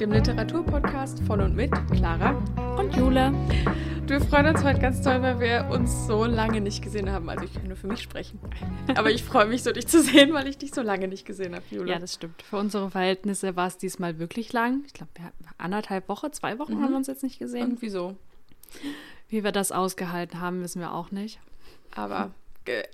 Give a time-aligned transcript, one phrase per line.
[0.00, 2.30] dem Literaturpodcast von und mit Clara
[2.78, 3.32] und Jule.
[4.06, 7.28] Wir freuen uns heute ganz toll, weil wir uns so lange nicht gesehen haben.
[7.28, 8.38] Also ich kann nur für mich sprechen.
[8.94, 11.54] Aber ich freue mich so, dich zu sehen, weil ich dich so lange nicht gesehen
[11.54, 11.90] habe, Jule.
[11.90, 12.42] Ja, das stimmt.
[12.42, 14.82] Für unsere Verhältnisse war es diesmal wirklich lang.
[14.86, 16.82] Ich glaube, wir hatten anderthalb Wochen, zwei Wochen mhm.
[16.82, 17.68] haben wir uns jetzt nicht gesehen.
[17.68, 18.16] Irgendwie so.
[19.28, 21.40] Wie wir das ausgehalten haben, wissen wir auch nicht.
[21.94, 22.32] Aber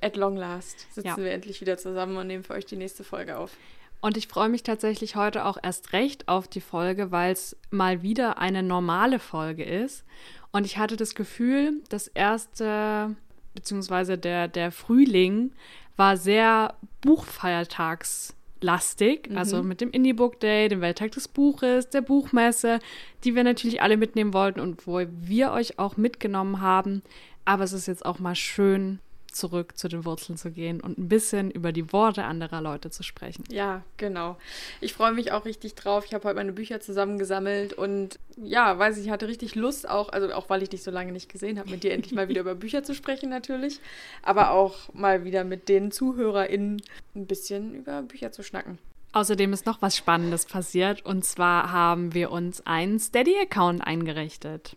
[0.00, 1.16] at long last sitzen ja.
[1.16, 3.56] wir endlich wieder zusammen und nehmen für euch die nächste Folge auf.
[4.04, 8.02] Und ich freue mich tatsächlich heute auch erst recht auf die Folge, weil es mal
[8.02, 10.04] wieder eine normale Folge ist.
[10.52, 13.16] Und ich hatte das Gefühl, das erste,
[13.54, 15.52] beziehungsweise der, der Frühling
[15.96, 19.38] war sehr Buchfeiertagslastig, mhm.
[19.38, 22.80] also mit dem Indie Book Day, dem Welttag des Buches, der Buchmesse,
[23.24, 27.00] die wir natürlich alle mitnehmen wollten und wo wir euch auch mitgenommen haben.
[27.46, 28.98] Aber es ist jetzt auch mal schön,
[29.34, 33.02] zurück zu den Wurzeln zu gehen und ein bisschen über die Worte anderer Leute zu
[33.02, 33.44] sprechen.
[33.50, 34.36] Ja, genau.
[34.80, 36.04] Ich freue mich auch richtig drauf.
[36.06, 40.32] Ich habe heute meine Bücher zusammengesammelt und ja, weiß ich, hatte richtig Lust auch, also
[40.32, 42.54] auch weil ich dich so lange nicht gesehen habe, mit dir endlich mal wieder über
[42.54, 43.80] Bücher zu sprechen natürlich,
[44.22, 46.82] aber auch mal wieder mit den ZuhörerInnen
[47.14, 48.78] ein bisschen über Bücher zu schnacken.
[49.12, 54.76] Außerdem ist noch was Spannendes passiert und zwar haben wir uns einen Steady-Account eingerichtet.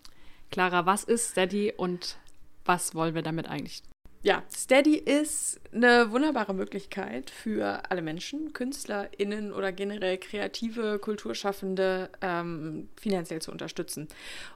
[0.51, 2.17] Clara, was ist Steady und
[2.65, 3.81] was wollen wir damit eigentlich
[4.23, 12.89] ja, Steady ist eine wunderbare Möglichkeit für alle Menschen, KünstlerInnen oder generell kreative Kulturschaffende ähm,
[12.99, 14.07] finanziell zu unterstützen.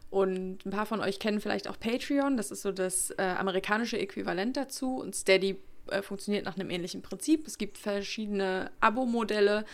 [0.09, 3.97] Und ein paar von euch kennen vielleicht auch Patreon, das ist so das äh, amerikanische
[3.97, 4.97] Äquivalent dazu.
[4.97, 7.47] Und Steady äh, funktioniert nach einem ähnlichen Prinzip.
[7.47, 9.65] Es gibt verschiedene Abo-Modelle,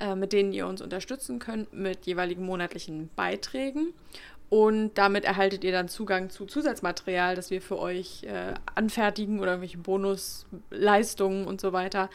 [0.00, 3.92] äh, mit denen ihr uns unterstützen könnt, mit jeweiligen monatlichen Beiträgen.
[4.52, 9.52] Und damit erhaltet ihr dann Zugang zu Zusatzmaterial, das wir für euch äh, anfertigen oder
[9.52, 12.10] irgendwelche Bonusleistungen und so weiter,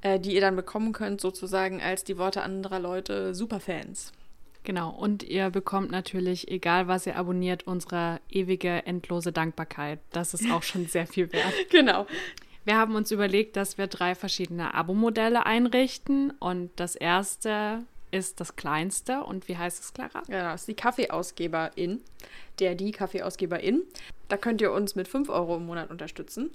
[0.00, 4.12] äh, die ihr dann bekommen könnt, sozusagen als die Worte anderer Leute Superfans.
[4.62, 9.98] Genau, und ihr bekommt natürlich, egal was ihr abonniert, unsere ewige, endlose Dankbarkeit.
[10.12, 11.52] Das ist auch schon sehr viel wert.
[11.70, 12.06] genau.
[12.64, 16.30] Wir haben uns überlegt, dass wir drei verschiedene Abo-Modelle einrichten.
[16.38, 19.24] Und das erste ist das kleinste.
[19.24, 20.22] Und wie heißt es, Clara?
[20.28, 22.02] Ja, das ist die Kaffeeausgeberin.
[22.60, 23.82] Der, die Kaffeeausgeberin.
[24.30, 26.50] Da könnt ihr uns mit 5 Euro im Monat unterstützen.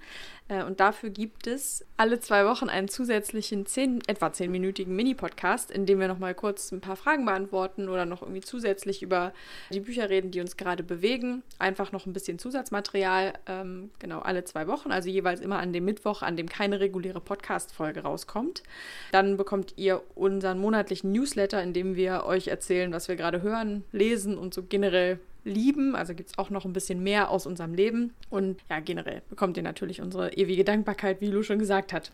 [0.47, 5.85] Äh, und dafür gibt es alle zwei Wochen einen zusätzlichen 10, etwa 10-minütigen Mini-Podcast, in
[5.85, 9.33] dem wir nochmal kurz ein paar Fragen beantworten oder noch irgendwie zusätzlich über
[9.71, 11.43] die Bücher reden, die uns gerade bewegen.
[11.59, 15.83] Einfach noch ein bisschen Zusatzmaterial, ähm, genau alle zwei Wochen, also jeweils immer an dem
[15.83, 18.63] Mittwoch, an dem keine reguläre Podcast-Folge rauskommt.
[19.11, 23.83] Dann bekommt ihr unseren monatlichen Newsletter, in dem wir euch erzählen, was wir gerade hören,
[23.91, 25.95] lesen und so generell lieben.
[25.95, 28.13] Also gibt es auch noch ein bisschen mehr aus unserem Leben.
[28.29, 32.11] Und ja, generell bekommt ihr natürlich unsere ewige Dankbarkeit, wie Lu schon gesagt hat.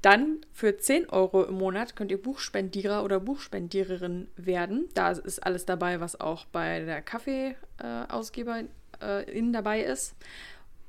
[0.00, 4.88] Dann für 10 Euro im Monat könnt ihr Buchspendierer oder Buchspendiererin werden.
[4.94, 8.68] Da ist alles dabei, was auch bei der Kaffeeausgeberin
[9.00, 10.14] äh, dabei ist.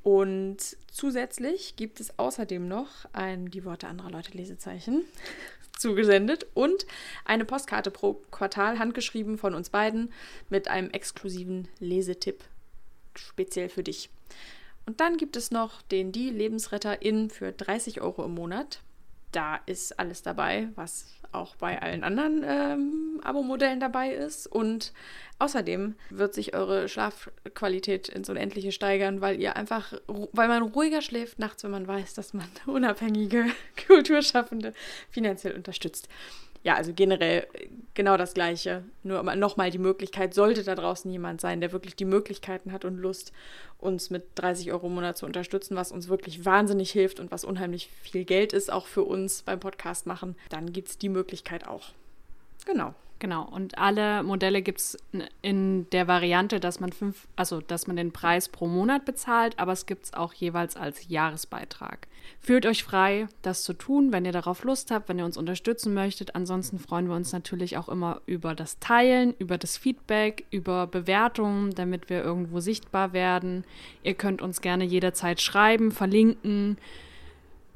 [0.03, 0.57] Und
[0.91, 5.05] zusätzlich gibt es außerdem noch ein Die Worte anderer Leute Lesezeichen
[5.77, 6.85] zugesendet und
[7.25, 10.13] eine Postkarte pro Quartal handgeschrieben von uns beiden
[10.49, 12.43] mit einem exklusiven Lesetipp
[13.15, 14.09] speziell für dich.
[14.85, 18.81] Und dann gibt es noch den Die Lebensretterin für 30 Euro im Monat.
[19.35, 24.47] Da ist alles dabei, was auch bei allen anderen ähm, Abo-Modellen dabei ist.
[24.47, 24.93] Und
[25.39, 31.37] außerdem wird sich eure Schlafqualität ins Unendliche steigern, weil ihr einfach, weil man ruhiger schläft
[31.37, 33.47] nachts, wenn man weiß, dass man unabhängige
[33.87, 34.73] Kulturschaffende
[35.09, 36.07] finanziell unterstützt
[36.65, 37.47] ja, also generell
[37.93, 38.83] genau das Gleiche.
[39.03, 42.97] Nur nochmal die Möglichkeit, sollte da draußen jemand sein, der wirklich die Möglichkeiten hat und
[42.97, 43.31] Lust,
[43.77, 47.45] uns mit 30 Euro im Monat zu unterstützen, was uns wirklich wahnsinnig hilft und was
[47.45, 51.67] unheimlich viel Geld ist, auch für uns beim Podcast machen, dann gibt es die Möglichkeit
[51.67, 51.89] auch.
[52.65, 52.95] Genau.
[53.17, 54.97] Genau, und alle Modelle gibt es
[55.41, 59.71] in der Variante, dass man fünf, also dass man den Preis pro Monat bezahlt, aber
[59.71, 62.07] es gibt es auch jeweils als Jahresbeitrag.
[62.41, 65.93] Fühlt euch frei, das zu tun, wenn ihr darauf Lust habt, wenn ihr uns unterstützen
[65.93, 66.35] möchtet.
[66.35, 71.71] Ansonsten freuen wir uns natürlich auch immer über das Teilen, über das Feedback, über Bewertungen,
[71.71, 73.63] damit wir irgendwo sichtbar werden.
[74.03, 76.77] Ihr könnt uns gerne jederzeit schreiben, verlinken,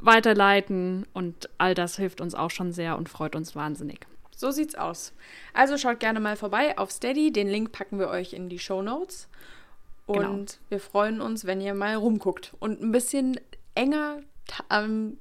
[0.02, 4.06] weiterleiten und all das hilft uns auch schon sehr und freut uns wahnsinnig.
[4.40, 5.12] So sieht's aus.
[5.54, 7.34] Also schaut gerne mal vorbei auf Steady.
[7.34, 9.28] Den Link packen wir euch in die Show Notes.
[10.06, 10.46] Und genau.
[10.70, 13.38] wir freuen uns, wenn ihr mal rumguckt und ein bisschen
[13.76, 14.22] enger
[14.70, 15.18] ähm,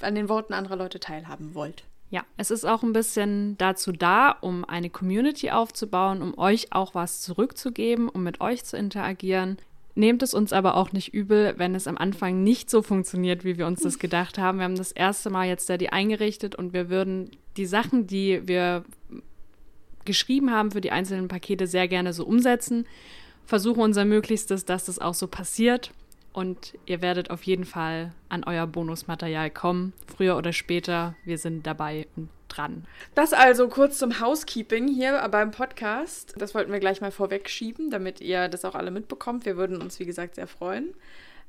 [0.00, 1.84] an den Worten anderer Leute teilhaben wollt.
[2.08, 6.94] Ja, es ist auch ein bisschen dazu da, um eine Community aufzubauen, um euch auch
[6.94, 9.58] was zurückzugeben, um mit euch zu interagieren.
[9.94, 13.58] Nehmt es uns aber auch nicht übel, wenn es am Anfang nicht so funktioniert, wie
[13.58, 14.56] wir uns das gedacht haben.
[14.56, 18.84] Wir haben das erste Mal jetzt Steady eingerichtet und wir würden die Sachen, die wir
[20.04, 22.86] geschrieben haben für die einzelnen Pakete, sehr gerne so umsetzen.
[23.44, 25.92] Versuchen unser Möglichstes, dass das auch so passiert.
[26.32, 31.16] Und ihr werdet auf jeden Fall an euer Bonusmaterial kommen, früher oder später.
[31.24, 32.86] Wir sind dabei und dran.
[33.14, 36.34] Das also kurz zum Housekeeping hier beim Podcast.
[36.38, 39.44] Das wollten wir gleich mal vorwegschieben, damit ihr das auch alle mitbekommt.
[39.44, 40.94] Wir würden uns, wie gesagt, sehr freuen.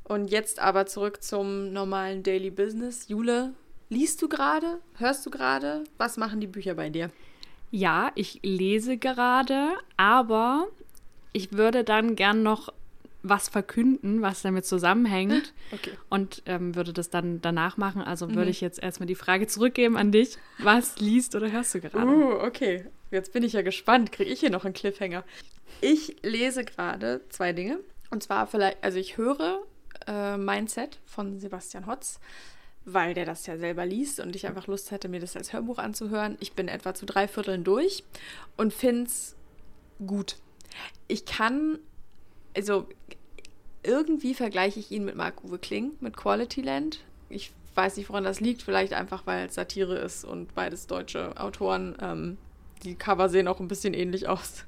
[0.04, 3.08] Und jetzt aber zurück zum normalen Daily Business.
[3.08, 3.54] Jule,
[3.90, 4.80] liest du gerade?
[4.98, 5.84] Hörst du gerade?
[5.98, 7.12] Was machen die Bücher bei dir?
[7.72, 10.68] Ja, ich lese gerade, aber
[11.34, 12.74] ich würde dann gern noch
[13.22, 15.92] was verkünden, was damit zusammenhängt Okay.
[16.08, 18.02] und ähm, würde das dann danach machen.
[18.02, 20.38] Also würde ich jetzt erstmal die Frage zurückgeben an dich.
[20.60, 22.08] Was liest oder hörst du gerade?
[22.08, 22.86] Uh, okay.
[23.12, 24.12] Jetzt bin ich ja gespannt.
[24.12, 25.24] Kriege ich hier noch einen Cliffhanger?
[25.82, 27.80] Ich lese gerade zwei Dinge.
[28.10, 29.64] Und zwar vielleicht, also ich höre
[30.08, 32.20] äh, Mindset von Sebastian Hotz,
[32.86, 35.78] weil der das ja selber liest und ich einfach Lust hätte, mir das als Hörbuch
[35.78, 36.38] anzuhören.
[36.40, 38.04] Ich bin etwa zu drei Vierteln durch
[38.58, 39.36] und finde es
[40.06, 40.38] gut.
[41.08, 41.80] Ich kann,
[42.56, 42.88] also
[43.84, 47.00] irgendwie vergleiche ich ihn mit Marc-Uwe Kling, mit Quality Land.
[47.30, 48.62] Ich weiß nicht, woran das liegt.
[48.62, 51.96] Vielleicht einfach, weil es Satire ist und beides deutsche Autoren.
[52.02, 52.38] Ähm,
[52.84, 54.66] die Cover sehen auch ein bisschen ähnlich aus.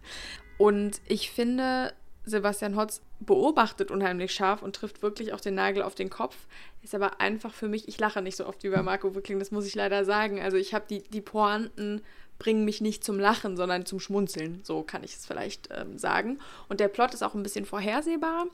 [0.57, 1.93] Und ich finde,
[2.25, 6.35] Sebastian Hotz beobachtet unheimlich scharf und trifft wirklich auch den Nagel auf den Kopf.
[6.83, 9.65] Ist aber einfach für mich, ich lache nicht so oft bei Marco Wickling, das muss
[9.65, 10.39] ich leider sagen.
[10.41, 12.01] Also ich habe die, die Pointen
[12.37, 14.61] bringen mich nicht zum Lachen, sondern zum Schmunzeln.
[14.63, 16.39] So kann ich es vielleicht ähm, sagen.
[16.69, 18.47] Und der Plot ist auch ein bisschen vorhersehbar.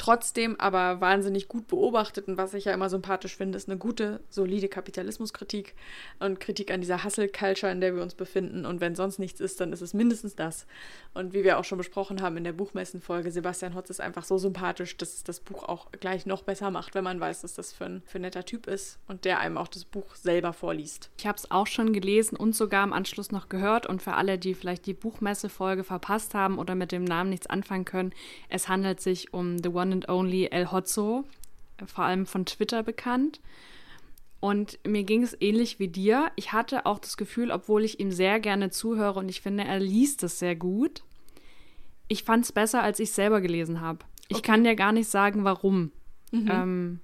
[0.00, 4.20] Trotzdem aber wahnsinnig gut beobachtet und was ich ja immer sympathisch finde, ist eine gute,
[4.30, 5.74] solide Kapitalismuskritik
[6.20, 8.64] und Kritik an dieser Hustle-Culture, in der wir uns befinden.
[8.64, 10.66] Und wenn sonst nichts ist, dann ist es mindestens das.
[11.12, 14.38] Und wie wir auch schon besprochen haben in der Buchmessenfolge, Sebastian Hotz ist einfach so
[14.38, 17.70] sympathisch, dass es das Buch auch gleich noch besser macht, wenn man weiß, dass das
[17.70, 21.10] für ein, für ein netter Typ ist und der einem auch das Buch selber vorliest.
[21.18, 23.84] Ich habe es auch schon gelesen und sogar im Anschluss noch gehört.
[23.84, 27.84] Und für alle, die vielleicht die Buchmesse-Folge verpasst haben oder mit dem Namen nichts anfangen
[27.84, 28.14] können,
[28.48, 31.24] es handelt sich um The One and Only El Hotzo,
[31.86, 33.40] vor allem von Twitter bekannt.
[34.40, 36.30] Und mir ging es ähnlich wie dir.
[36.36, 39.78] Ich hatte auch das Gefühl, obwohl ich ihm sehr gerne zuhöre und ich finde, er
[39.80, 41.02] liest es sehr gut,
[42.08, 43.98] ich fand es besser, als ich selber gelesen habe.
[44.28, 44.46] Ich Okay.
[44.46, 45.92] kann dir gar nicht sagen, warum.
[46.32, 47.00] Ähm,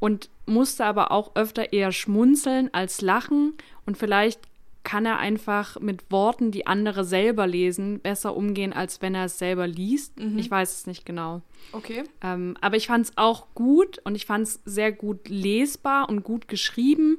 [0.00, 3.54] und musste aber auch öfter eher schmunzeln als lachen.
[3.86, 4.47] Und vielleicht
[4.84, 9.38] kann er einfach mit Worten, die andere selber lesen, besser umgehen, als wenn er es
[9.38, 10.18] selber liest.
[10.38, 11.42] Ich weiß es nicht genau.
[11.72, 12.04] Okay.
[12.22, 16.22] Ähm, aber ich fand es auch gut und ich fand es sehr gut lesbar und
[16.22, 17.18] gut geschrieben.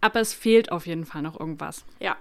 [0.00, 1.84] Aber es fehlt auf jeden Fall noch irgendwas.
[1.98, 2.16] Ja,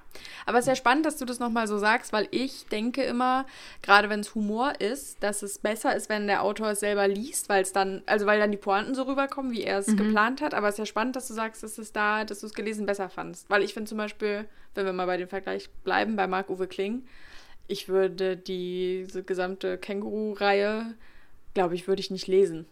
[0.45, 3.45] aber es ist ja spannend, dass du das nochmal so sagst, weil ich denke immer,
[3.81, 7.49] gerade wenn es Humor ist, dass es besser ist, wenn der Autor es selber liest,
[7.49, 10.53] weil es dann, also weil dann die Pointen so rüberkommen, wie er es geplant hat.
[10.53, 12.85] Aber es ist ja spannend, dass du sagst, dass es da, dass du es gelesen
[12.85, 13.49] besser fandst.
[13.49, 17.03] Weil ich finde zum Beispiel, wenn wir mal bei dem Vergleich bleiben, bei Marc-Uwe Kling,
[17.67, 20.95] ich würde diese gesamte Känguru-Reihe,
[21.53, 22.65] glaube ich, würde ich nicht lesen.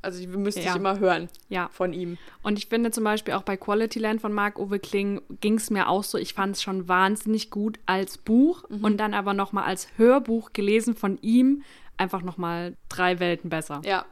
[0.00, 0.70] Also die müsste Ja.
[0.70, 1.68] ich immer hören Ja.
[1.72, 2.18] von ihm.
[2.42, 5.88] Und ich finde zum Beispiel auch bei Quality Land von Marc-Uwe Kling ging es mir
[5.88, 6.18] auch so.
[6.18, 10.94] Ich fand es schon wahnsinnig gut als Buch und dann aber nochmal als Hörbuch gelesen
[10.94, 11.62] von ihm.
[11.96, 13.80] Einfach nochmal drei Welten besser.
[13.84, 14.06] Ja.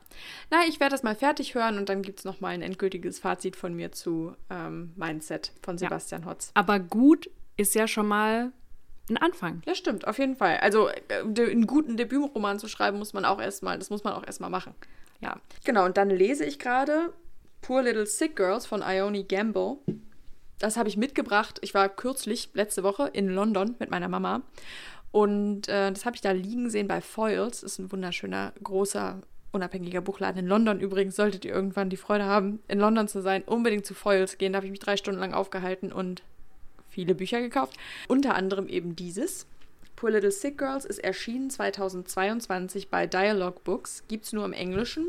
[0.50, 3.54] Na, ich werde das mal fertig hören und dann gibt es nochmal ein endgültiges Fazit
[3.54, 6.50] von mir zu ähm, Mindset von Sebastian Hotz.
[6.54, 8.50] Aber gut ist ja schon mal
[9.08, 9.62] ein Anfang.
[9.66, 10.56] Ja, stimmt, auf jeden Fall.
[10.58, 14.26] Also äh, einen guten Debütroman zu schreiben, muss man auch erstmal, das muss man auch
[14.26, 14.74] erstmal machen.
[15.20, 15.40] Ja.
[15.64, 17.12] Genau, und dann lese ich gerade
[17.62, 19.78] Poor Little Sick Girls von Ione Gamble.
[20.58, 21.58] Das habe ich mitgebracht.
[21.62, 24.42] Ich war kürzlich, letzte Woche, in London mit meiner Mama.
[25.10, 27.62] Und äh, das habe ich da liegen sehen bei Foyles.
[27.62, 29.20] Ist ein wunderschöner, großer,
[29.52, 30.80] unabhängiger Buchladen in London.
[30.80, 34.52] Übrigens, solltet ihr irgendwann die Freude haben, in London zu sein, unbedingt zu Foyles gehen.
[34.52, 36.22] Da habe ich mich drei Stunden lang aufgehalten und
[36.88, 37.76] viele Bücher gekauft.
[38.08, 39.46] Unter anderem eben dieses.
[39.96, 44.04] Poor Little Sick Girls ist erschienen 2022 bei Dialogue Books.
[44.08, 45.06] Gibt es nur im Englischen.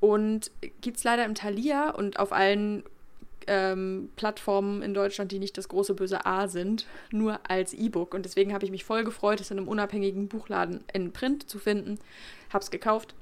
[0.00, 0.50] Und
[0.80, 2.84] gibt es leider im Thalia und auf allen
[3.46, 8.14] ähm, Plattformen in Deutschland, die nicht das große böse A sind, nur als E-Book.
[8.14, 11.58] Und deswegen habe ich mich voll gefreut, es in einem unabhängigen Buchladen in Print zu
[11.58, 11.98] finden.
[12.52, 13.14] Hab's gekauft.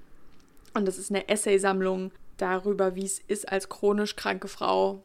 [0.74, 5.02] Und das ist eine Essaysammlung darüber, wie es ist, als chronisch kranke Frau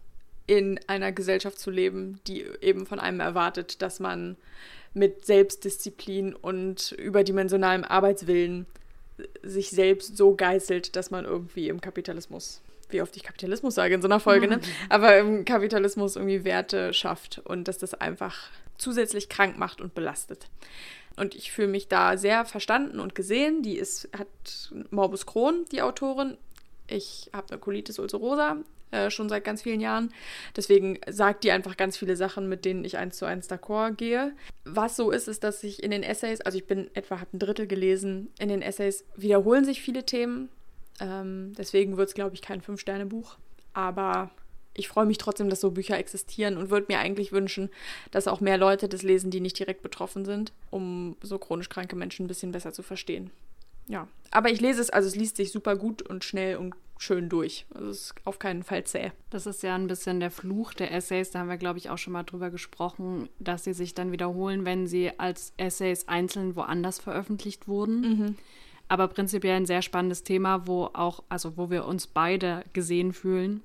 [0.48, 4.36] in einer Gesellschaft zu leben, die eben von einem erwartet, dass man
[4.94, 8.66] mit Selbstdisziplin und überdimensionalem Arbeitswillen
[9.44, 14.02] sich selbst so geißelt, dass man irgendwie im Kapitalismus, wie oft ich Kapitalismus sage in
[14.02, 14.60] so einer Folge, ne?
[14.90, 20.48] aber im Kapitalismus irgendwie Werte schafft und dass das einfach zusätzlich krank macht und belastet.
[21.16, 23.62] Und ich fühle mich da sehr verstanden und gesehen.
[23.62, 24.28] Die ist, hat
[24.92, 26.38] Morbus Crohn, die Autorin.
[26.88, 28.58] Ich habe eine Colitis ulcerosa,
[28.92, 30.14] äh, schon seit ganz vielen Jahren.
[30.56, 34.34] Deswegen sagt die einfach ganz viele Sachen, mit denen ich eins zu eins d'accord gehe.
[34.66, 37.40] Was so ist, ist, dass ich in den Essays, also ich bin etwa, habe ein
[37.40, 40.50] Drittel gelesen, in den Essays wiederholen sich viele Themen.
[41.00, 43.38] Ähm, deswegen wird es, glaube ich, kein Fünf-Sterne-Buch.
[43.74, 44.32] Aber
[44.74, 47.70] ich freue mich trotzdem, dass so Bücher existieren und würde mir eigentlich wünschen,
[48.12, 51.96] dass auch mehr Leute das lesen, die nicht direkt betroffen sind, um so chronisch kranke
[51.96, 53.32] Menschen ein bisschen besser zu verstehen.
[53.88, 57.30] Ja, aber ich lese es, also es liest sich super gut und schnell und schön
[57.30, 57.66] durch.
[57.74, 59.12] Also es ist auf keinen Fall zäh.
[59.32, 61.32] Das ist ja ein bisschen der Fluch der Essays.
[61.32, 64.66] Da haben wir, glaube ich, auch schon mal drüber gesprochen, dass sie sich dann wiederholen,
[64.66, 68.02] wenn sie als Essays einzeln woanders veröffentlicht wurden.
[68.02, 68.36] Mhm.
[68.88, 73.62] Aber prinzipiell ein sehr spannendes Thema, wo auch, also wo wir uns beide gesehen fühlen.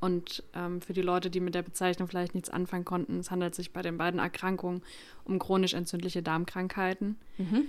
[0.00, 3.54] Und ähm, für die Leute, die mit der Bezeichnung vielleicht nichts anfangen konnten, es handelt
[3.54, 4.82] sich bei den beiden Erkrankungen
[5.24, 7.16] um chronisch entzündliche Darmkrankheiten.
[7.38, 7.68] Mhm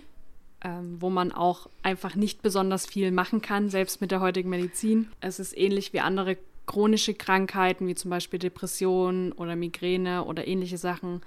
[0.64, 5.10] ähm, wo man auch einfach nicht besonders viel machen kann, selbst mit der heutigen Medizin.
[5.20, 6.38] Es ist ähnlich wie andere
[6.68, 11.22] chronische Krankheiten, wie zum Beispiel Depressionen oder Migräne oder ähnliche Sachen,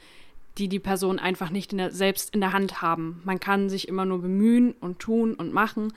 [0.57, 3.21] die die Person einfach nicht in der, selbst in der Hand haben.
[3.25, 5.93] Man kann sich immer nur bemühen und tun und machen,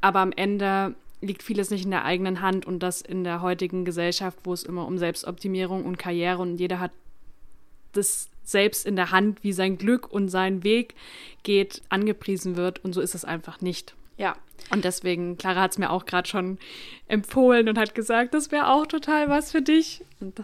[0.00, 3.84] aber am Ende liegt vieles nicht in der eigenen Hand und das in der heutigen
[3.84, 6.90] Gesellschaft, wo es immer um Selbstoptimierung und Karriere und jeder hat
[7.92, 10.94] das selbst in der Hand, wie sein Glück und sein Weg
[11.42, 12.84] geht, angepriesen wird.
[12.84, 13.94] Und so ist es einfach nicht.
[14.16, 14.36] Ja.
[14.70, 16.58] Und deswegen, Clara hat es mir auch gerade schon
[17.08, 20.04] empfohlen und hat gesagt, das wäre auch total was für dich.
[20.20, 20.42] Und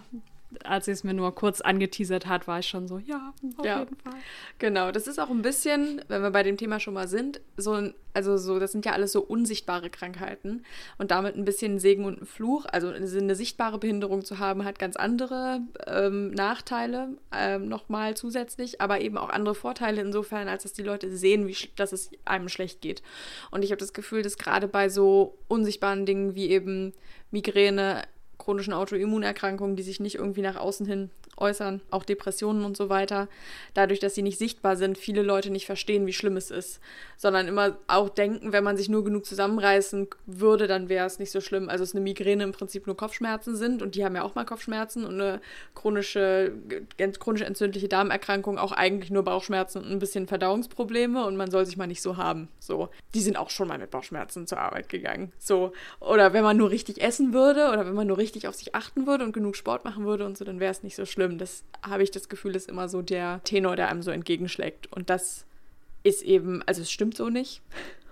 [0.64, 3.80] als sie es mir nur kurz angeteasert hat, war ich schon so, ja, auf ja.
[3.80, 4.14] jeden Fall.
[4.58, 7.72] Genau, das ist auch ein bisschen, wenn wir bei dem Thema schon mal sind, so
[7.72, 10.64] ein, also so, das sind ja alles so unsichtbare Krankheiten
[10.96, 12.64] und damit ein bisschen Segen und ein Fluch.
[12.72, 19.02] Also eine sichtbare Behinderung zu haben, hat ganz andere ähm, Nachteile ähm, nochmal zusätzlich, aber
[19.02, 22.80] eben auch andere Vorteile insofern, als dass die Leute sehen, wie dass es einem schlecht
[22.80, 23.02] geht.
[23.50, 26.94] Und ich habe das Gefühl, dass gerade bei so unsichtbaren Dingen wie eben
[27.30, 28.04] Migräne
[28.48, 33.28] chronischen Autoimmunerkrankungen, die sich nicht irgendwie nach außen hin äußern, auch Depressionen und so weiter,
[33.74, 36.80] dadurch, dass sie nicht sichtbar sind, viele Leute nicht verstehen, wie schlimm es ist,
[37.16, 41.30] sondern immer auch denken, wenn man sich nur genug zusammenreißen würde, dann wäre es nicht
[41.30, 41.68] so schlimm.
[41.68, 44.44] Also es eine Migräne im Prinzip nur Kopfschmerzen sind und die haben ja auch mal
[44.44, 45.40] Kopfschmerzen und eine
[45.74, 46.52] chronische,
[47.18, 51.76] chronische entzündliche Darmerkrankung auch eigentlich nur Bauchschmerzen und ein bisschen Verdauungsprobleme und man soll sich
[51.76, 52.48] mal nicht so haben.
[52.58, 55.32] So, die sind auch schon mal mit Bauchschmerzen zur Arbeit gegangen.
[55.38, 58.74] So, oder wenn man nur richtig essen würde oder wenn man nur richtig auf sich
[58.74, 61.27] achten würde und genug Sport machen würde und so, dann wäre es nicht so schlimm
[61.28, 61.38] schlimm.
[61.38, 64.90] Das habe ich das Gefühl, ist immer so der Tenor, der einem so entgegenschlägt.
[64.92, 65.44] Und das
[66.02, 67.62] ist eben, also es stimmt so nicht.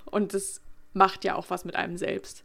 [0.05, 0.61] Und das
[0.93, 2.45] macht ja auch was mit einem selbst,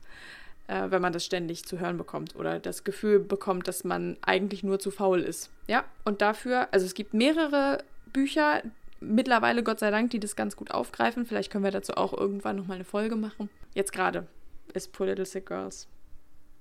[0.68, 4.64] äh, wenn man das ständig zu hören bekommt oder das Gefühl bekommt, dass man eigentlich
[4.64, 5.50] nur zu faul ist.
[5.68, 8.62] Ja, und dafür, also es gibt mehrere Bücher,
[9.00, 11.26] mittlerweile Gott sei Dank, die das ganz gut aufgreifen.
[11.26, 13.50] Vielleicht können wir dazu auch irgendwann nochmal eine Folge machen.
[13.74, 14.28] Jetzt gerade
[14.74, 15.88] ist Poor Little Sick Girls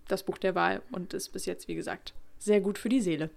[0.07, 3.31] das Buch der Wahl und ist bis jetzt, wie gesagt, sehr gut für die Seele.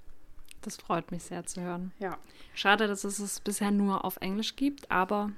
[0.64, 1.92] Das freut mich sehr zu hören.
[2.00, 2.18] Ja.
[2.56, 5.32] Schade, dass es es bisher nur auf Englisch gibt, aber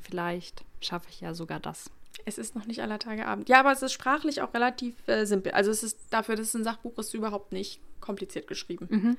[0.00, 1.90] vielleicht schaffe ich ja sogar das.
[2.24, 3.48] Es ist noch nicht aller Tage Abend.
[3.48, 5.52] Ja, aber es ist sprachlich auch relativ äh, simpel.
[5.52, 8.88] Also es ist dafür, dass es ein Sachbuch ist, überhaupt nicht kompliziert geschrieben.
[8.90, 9.16] Mhm.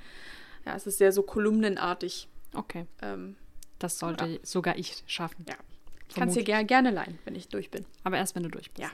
[0.65, 2.27] Ja, es ist sehr so kolumnenartig.
[2.53, 2.85] Okay.
[3.01, 3.35] Ähm,
[3.79, 4.39] das sollte ja.
[4.43, 5.45] sogar ich schaffen.
[5.47, 5.55] Ja.
[6.09, 7.85] Ich kann es dir ger gerne leihen, wenn ich durch bin.
[8.03, 8.79] Aber erst, wenn du durch bist.
[8.79, 8.91] Ja.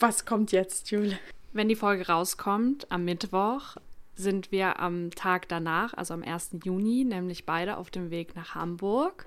[0.00, 1.18] Was kommt jetzt, Jule?
[1.52, 3.76] Wenn die Folge rauskommt, am Mittwoch,
[4.14, 6.56] sind wir am Tag danach, also am 1.
[6.64, 9.26] Juni, nämlich beide auf dem Weg nach Hamburg.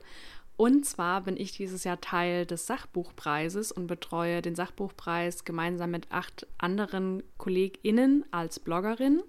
[0.58, 6.12] Und zwar bin ich dieses Jahr Teil des Sachbuchpreises und betreue den Sachbuchpreis gemeinsam mit
[6.12, 9.22] acht anderen KollegInnen als Bloggerin.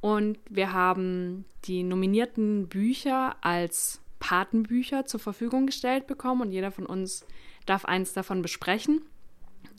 [0.00, 6.86] Und wir haben die nominierten Bücher als Patenbücher zur Verfügung gestellt bekommen und jeder von
[6.86, 7.24] uns
[7.64, 9.02] darf eins davon besprechen.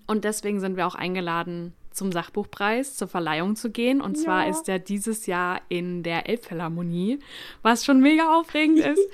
[0.08, 4.00] Und deswegen sind wir auch eingeladen, zum Sachbuchpreis zur Verleihung zu gehen.
[4.02, 4.50] Und zwar ja.
[4.50, 7.20] ist der dieses Jahr in der Elbphilharmonie,
[7.62, 9.02] was schon mega aufregend ist.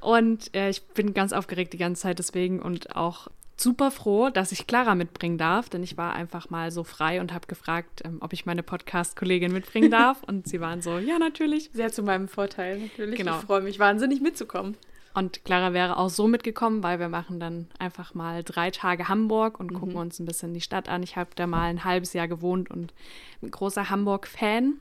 [0.00, 3.26] Und äh, ich bin ganz aufgeregt die ganze Zeit deswegen und auch
[3.56, 7.34] super froh, dass ich Clara mitbringen darf, denn ich war einfach mal so frei und
[7.34, 10.22] habe gefragt, ähm, ob ich meine Podcast-Kollegin mitbringen darf.
[10.22, 11.70] und sie waren so, ja, natürlich.
[11.72, 13.16] Sehr zu meinem Vorteil, natürlich.
[13.16, 13.38] Genau.
[13.38, 14.76] Ich freue mich wahnsinnig mitzukommen.
[15.18, 19.58] Und Clara wäre auch so mitgekommen, weil wir machen dann einfach mal drei Tage Hamburg
[19.58, 19.74] und mhm.
[19.74, 21.02] gucken uns ein bisschen die Stadt an.
[21.02, 22.94] Ich habe da mal ein halbes Jahr gewohnt und
[23.42, 24.74] ein großer Hamburg-Fan,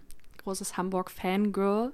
[0.43, 1.91] großes Hamburg-Fangirl.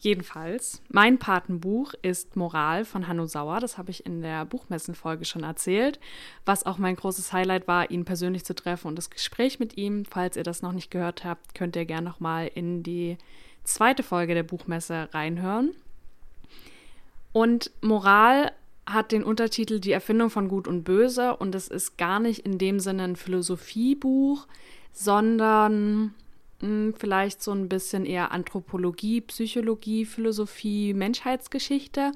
[0.00, 3.58] Jedenfalls, mein Patenbuch ist Moral von Hanno Sauer.
[3.60, 5.98] Das habe ich in der Buchmessenfolge schon erzählt.
[6.44, 10.04] Was auch mein großes Highlight war, ihn persönlich zu treffen und das Gespräch mit ihm.
[10.04, 13.16] Falls ihr das noch nicht gehört habt, könnt ihr gerne nochmal in die
[13.64, 15.70] zweite Folge der Buchmesse reinhören.
[17.32, 18.52] Und Moral
[18.86, 22.58] hat den Untertitel Die Erfindung von Gut und Böse und es ist gar nicht in
[22.58, 24.46] dem Sinne ein Philosophiebuch,
[24.92, 26.14] sondern
[26.60, 32.12] mh, hm, vielleicht so ein bisschen eher Anthropologie, Psychologie, Philosophie, Menschheitsgeschichte.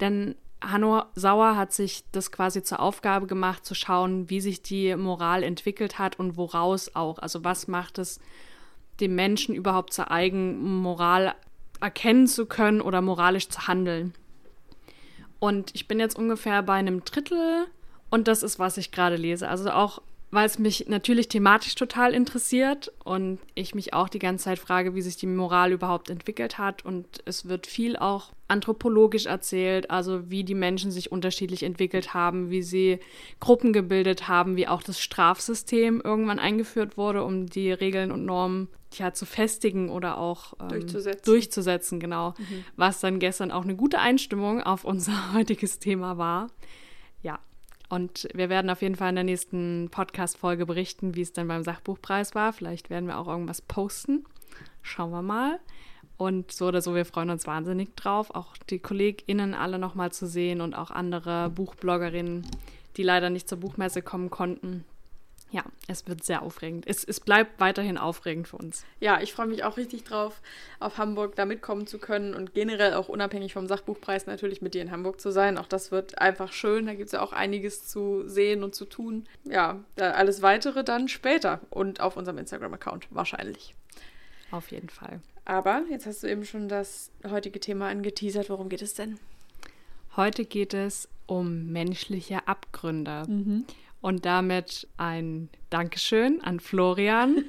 [0.00, 4.94] Denn Hanno Sauer hat sich das quasi zur Aufgabe gemacht, zu schauen, wie sich die
[4.96, 7.20] Moral entwickelt hat und woraus auch.
[7.20, 8.20] Also was macht es
[9.00, 11.34] dem Menschen überhaupt zur eigenen Moral
[11.80, 14.14] erkennen zu können oder moralisch zu handeln.
[15.40, 17.66] Und ich bin jetzt ungefähr bei einem Drittel
[18.10, 19.48] und das ist, was ich gerade lese.
[19.48, 24.44] Also auch weil es mich natürlich thematisch total interessiert und ich mich auch die ganze
[24.44, 26.84] Zeit frage, wie sich die Moral überhaupt entwickelt hat.
[26.84, 32.50] Und es wird viel auch anthropologisch erzählt, also wie die Menschen sich unterschiedlich entwickelt haben,
[32.50, 32.98] wie sie
[33.40, 38.68] Gruppen gebildet haben, wie auch das Strafsystem irgendwann eingeführt wurde, um die Regeln und Normen
[38.94, 41.24] ja, zu festigen oder auch ähm, durchzusetzen.
[41.24, 42.34] durchzusetzen, genau.
[42.38, 42.64] Mhm.
[42.76, 46.48] Was dann gestern auch eine gute Einstimmung auf unser heutiges Thema war.
[47.88, 51.64] Und wir werden auf jeden Fall in der nächsten Podcast-Folge berichten, wie es dann beim
[51.64, 52.52] Sachbuchpreis war.
[52.52, 54.24] Vielleicht werden wir auch irgendwas posten.
[54.82, 55.58] Schauen wir mal.
[56.16, 60.26] Und so oder so, wir freuen uns wahnsinnig drauf, auch die KollegInnen alle nochmal zu
[60.26, 62.44] sehen und auch andere Buchbloggerinnen,
[62.96, 64.84] die leider nicht zur Buchmesse kommen konnten
[65.50, 66.86] ja, es wird sehr aufregend.
[66.86, 68.84] Es, es bleibt weiterhin aufregend für uns.
[69.00, 70.42] Ja, ich freue mich auch richtig drauf,
[70.78, 74.82] auf Hamburg da mitkommen zu können und generell auch unabhängig vom Sachbuchpreis natürlich mit dir
[74.82, 75.56] in Hamburg zu sein.
[75.56, 76.86] Auch das wird einfach schön.
[76.86, 79.26] Da gibt es ja auch einiges zu sehen und zu tun.
[79.44, 83.74] Ja, alles weitere dann später und auf unserem Instagram-Account wahrscheinlich.
[84.50, 85.20] Auf jeden Fall.
[85.46, 88.50] Aber jetzt hast du eben schon das heutige Thema angeteasert.
[88.50, 89.18] Worum geht es denn?
[90.14, 93.24] Heute geht es um menschliche Abgründe.
[93.26, 93.64] Mhm.
[94.00, 97.44] Und damit ein Dankeschön an Florian,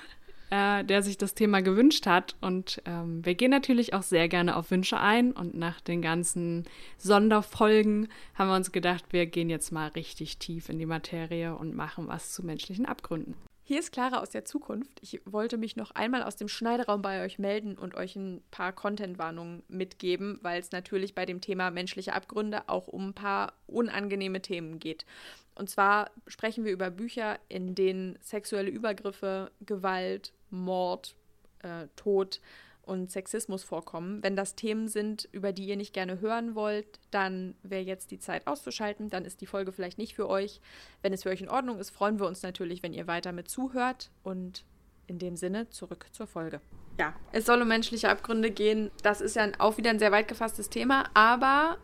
[0.50, 2.36] äh, der sich das Thema gewünscht hat.
[2.40, 5.32] Und ähm, wir gehen natürlich auch sehr gerne auf Wünsche ein.
[5.32, 6.64] Und nach den ganzen
[6.98, 11.74] Sonderfolgen haben wir uns gedacht, wir gehen jetzt mal richtig tief in die Materie und
[11.74, 13.34] machen was zu menschlichen Abgründen.
[13.66, 14.90] Hier ist Clara aus der Zukunft.
[15.00, 18.74] Ich wollte mich noch einmal aus dem Schneideraum bei euch melden und euch ein paar
[18.74, 24.42] Content-Warnungen mitgeben, weil es natürlich bei dem Thema menschliche Abgründe auch um ein paar unangenehme
[24.42, 25.06] Themen geht.
[25.54, 31.14] Und zwar sprechen wir über Bücher, in denen sexuelle Übergriffe, Gewalt, Mord,
[31.60, 32.40] äh, Tod
[32.82, 34.22] und Sexismus vorkommen.
[34.22, 38.18] Wenn das Themen sind, über die ihr nicht gerne hören wollt, dann wäre jetzt die
[38.18, 39.08] Zeit auszuschalten.
[39.08, 40.60] Dann ist die Folge vielleicht nicht für euch.
[41.02, 43.48] Wenn es für euch in Ordnung ist, freuen wir uns natürlich, wenn ihr weiter mit
[43.48, 44.10] zuhört.
[44.22, 44.64] Und
[45.06, 46.60] in dem Sinne zurück zur Folge.
[46.98, 48.90] Ja, es soll um menschliche Abgründe gehen.
[49.02, 51.78] Das ist ja auch wieder ein sehr weit gefasstes Thema, aber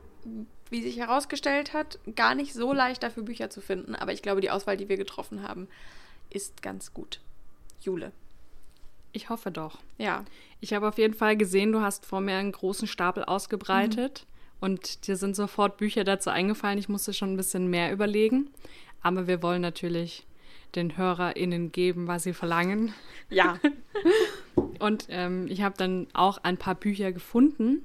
[0.71, 3.95] wie sich herausgestellt hat, gar nicht so leicht dafür Bücher zu finden.
[3.95, 5.69] Aber ich glaube, die Auswahl, die wir getroffen haben,
[6.31, 7.21] ist ganz gut.
[7.81, 8.13] Jule.
[9.13, 9.79] Ich hoffe doch.
[9.99, 10.25] Ja.
[10.61, 14.27] Ich habe auf jeden Fall gesehen, du hast vor mir einen großen Stapel ausgebreitet
[14.61, 14.67] mhm.
[14.67, 16.79] und dir sind sofort Bücher dazu eingefallen.
[16.79, 18.51] Ich musste schon ein bisschen mehr überlegen.
[19.03, 20.27] Aber wir wollen natürlich
[20.75, 22.95] den HörerInnen geben, was sie verlangen.
[23.29, 23.59] Ja.
[24.79, 27.85] und ähm, ich habe dann auch ein paar Bücher gefunden,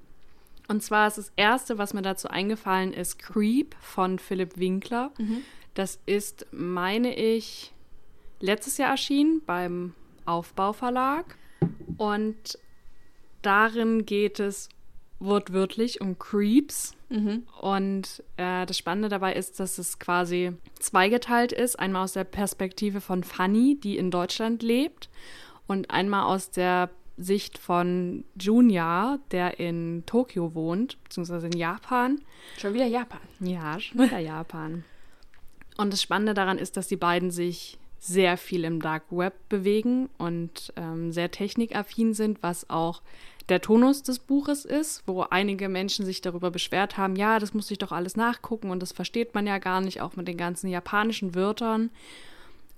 [0.67, 5.11] und zwar ist das erste, was mir dazu eingefallen ist, Creep von Philipp Winkler.
[5.17, 5.41] Mhm.
[5.73, 7.73] Das ist, meine ich,
[8.39, 9.93] letztes Jahr erschienen beim
[10.25, 11.37] Aufbauverlag.
[11.97, 12.57] Und
[13.41, 14.69] darin geht es
[15.19, 16.95] wortwörtlich um Creeps.
[17.09, 17.43] Mhm.
[17.61, 21.77] Und äh, das Spannende dabei ist, dass es quasi zweigeteilt ist.
[21.77, 25.09] Einmal aus der Perspektive von Fanny, die in Deutschland lebt,
[25.67, 32.21] und einmal aus der Sicht von Junya, der in Tokio wohnt, beziehungsweise in Japan.
[32.57, 33.21] Schon wieder Japan.
[33.39, 34.83] Ja, schon wieder Japan.
[35.77, 40.09] Und das Spannende daran ist, dass die beiden sich sehr viel im Dark Web bewegen
[40.17, 43.01] und ähm, sehr technikaffin sind, was auch
[43.49, 47.69] der Tonus des Buches ist, wo einige Menschen sich darüber beschwert haben, ja, das muss
[47.71, 50.67] ich doch alles nachgucken und das versteht man ja gar nicht, auch mit den ganzen
[50.67, 51.91] japanischen Wörtern.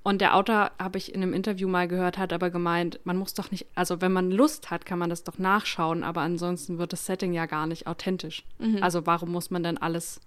[0.07, 3.33] Und der Autor, habe ich in einem Interview mal gehört, hat aber gemeint, man muss
[3.33, 6.93] doch nicht, also wenn man Lust hat, kann man das doch nachschauen, aber ansonsten wird
[6.93, 8.45] das Setting ja gar nicht authentisch.
[8.57, 8.81] Mhm.
[8.81, 10.21] Also warum muss man denn alles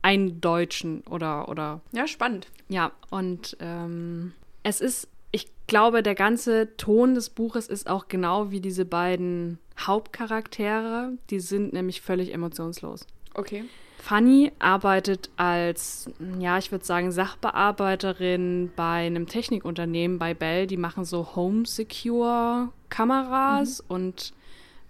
[0.00, 1.80] eindeutschen oder, oder.
[1.90, 2.46] Ja, spannend.
[2.68, 8.52] Ja, und ähm, es ist, ich glaube, der ganze Ton des Buches ist auch genau
[8.52, 11.18] wie diese beiden Hauptcharaktere.
[11.30, 13.08] Die sind nämlich völlig emotionslos.
[13.34, 13.64] Okay.
[14.00, 20.66] Fanny arbeitet als, ja, ich würde sagen, Sachbearbeiterin bei einem Technikunternehmen bei Bell.
[20.66, 23.94] Die machen so Home Secure Kameras mhm.
[23.94, 24.32] und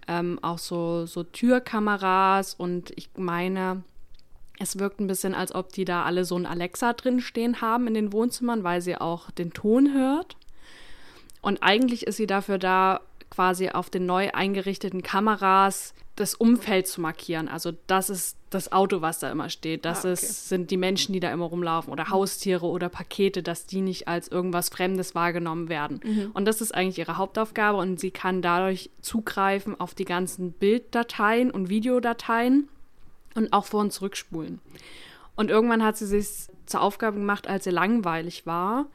[0.07, 2.55] ähm, auch so, so Türkameras.
[2.55, 3.83] Und ich meine,
[4.59, 7.89] es wirkt ein bisschen, als ob die da alle so ein Alexa drin stehen haben
[7.89, 10.37] in den Wohnzimmern, weil sie auch den Ton hört.
[11.43, 17.01] Und eigentlich ist sie dafür da, quasi auf den neu eingerichteten Kameras das Umfeld zu
[17.01, 17.49] markieren.
[17.49, 19.85] Also das ist das Auto, was da immer steht.
[19.85, 20.13] Das Ah, okay.
[20.13, 24.09] ist, sind die Menschen, die da immer rumlaufen oder Haustiere oder Pakete, dass die nicht
[24.09, 26.31] als irgendwas Fremdes wahrgenommen werden.
[26.35, 31.51] Und das ist eigentlich ihre Hauptaufgabe und sie kann dadurch zugreifen auf die ganzen Bilddateien
[31.53, 32.69] und Videodateien
[33.37, 34.61] und auch vor und zurückspulen.
[35.37, 36.29] Und irgendwann hat sie sich
[36.67, 38.87] zur Aufgabe gemacht, als sie langweilig war,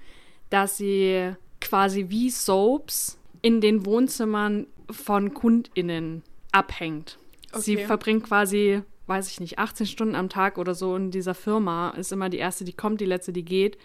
[0.50, 7.18] dass sie quasi wie Soaps in den Wohnzimmern von KundInnen abhängt.
[7.54, 7.86] Sie Okay.
[7.86, 11.92] verbringt quasi, weiß ich nicht, 18 Stunden am Tag oder so in dieser Firma.
[11.92, 13.78] Ist immer die erste, die kommt, die letzte, die geht.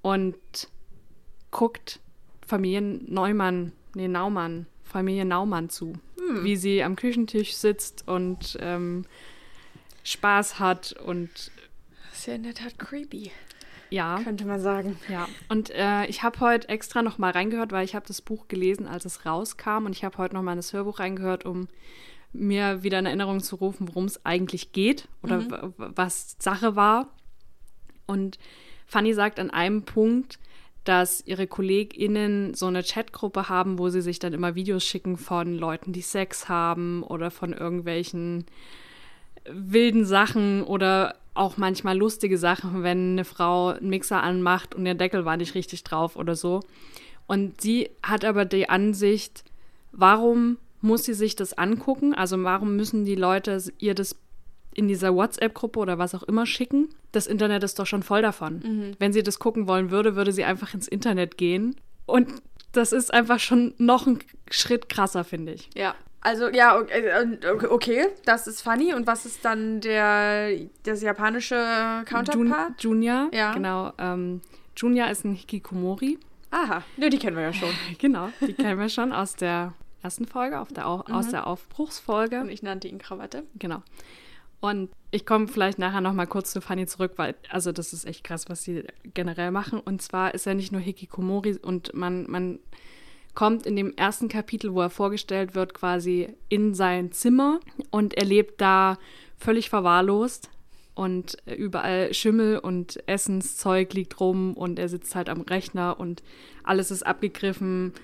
[0.00, 0.36] Und
[1.50, 2.00] guckt
[2.46, 5.94] Familien Neumann, nee, Naumann, Familie Naumann zu.
[6.42, 9.04] Wie sie am Küchentisch sitzt und ähm,
[10.04, 11.50] Spaß hat und
[12.10, 13.30] Das ist ja in der Tat creepy,
[13.90, 14.20] ja.
[14.22, 14.98] könnte man sagen.
[15.08, 18.48] Ja, und äh, ich habe heute extra noch mal reingehört, weil ich habe das Buch
[18.48, 19.86] gelesen, als es rauskam.
[19.86, 21.68] Und ich habe heute noch mal in das Hörbuch reingehört, um
[22.32, 27.08] mir wieder in Erinnerung zu rufen, worum es eigentlich geht oder w- was Sache war.
[28.06, 28.38] Und
[28.86, 30.38] Fanny sagt an einem Punkt,
[30.84, 35.56] dass ihre KollegInnen so eine Chatgruppe haben, wo sie sich dann immer Videos schicken von
[35.56, 38.46] Leuten, die Sex haben oder von irgendwelchen
[39.48, 44.94] wilden Sachen oder auch manchmal lustige Sachen, wenn eine Frau einen Mixer anmacht und der
[44.94, 46.60] Deckel war nicht richtig drauf oder so.
[47.26, 49.44] Und sie hat aber die Ansicht,
[49.92, 52.14] warum muss sie sich das angucken?
[52.14, 54.16] Also warum müssen die Leute ihr das
[54.74, 56.88] in dieser WhatsApp-Gruppe oder was auch immer schicken?
[57.12, 58.94] Das Internet ist doch schon voll davon.
[58.98, 61.76] Wenn sie das gucken wollen würde, würde sie einfach ins Internet gehen.
[62.06, 62.28] Und
[62.72, 64.18] das ist einfach schon noch ein
[64.50, 65.70] Schritt krasser, finde ich.
[65.74, 65.94] Ja.
[66.24, 68.94] Also, ja, okay, äh, okay, das ist funny.
[68.94, 70.50] Und was ist dann der,
[70.84, 72.82] das japanische Jun Counterpart?
[72.82, 73.52] Junior, Ja.
[73.52, 73.92] genau.
[73.98, 74.40] Ähm,
[74.76, 76.18] Junior ist ein Hikikomori.
[76.52, 77.70] Aha, ne, die kennen wir ja schon.
[77.98, 82.40] Genau, die kennen wir schon aus der ersten Folge, auf der Au aus der Aufbruchsfolge.
[82.40, 83.44] Und ich nannte ihn Krawatte.
[83.54, 83.82] Genau.
[84.60, 88.04] Und ich komme vielleicht nachher noch mal kurz zu Fanny zurück, weil, also das ist
[88.04, 89.80] echt krass, was sie generell machen.
[89.80, 92.60] Und zwar ist er nicht nur Hikikomori und man, man
[93.34, 97.60] kommt in dem ersten Kapitel, wo er vorgestellt wird, quasi in sein Zimmer
[97.90, 98.98] und er lebt da
[99.36, 100.48] völlig verwahrlost
[100.94, 106.22] und überall Schimmel und Essenszeug liegt rum und er sitzt halt am Rechner und
[106.62, 107.94] alles ist abgegriffen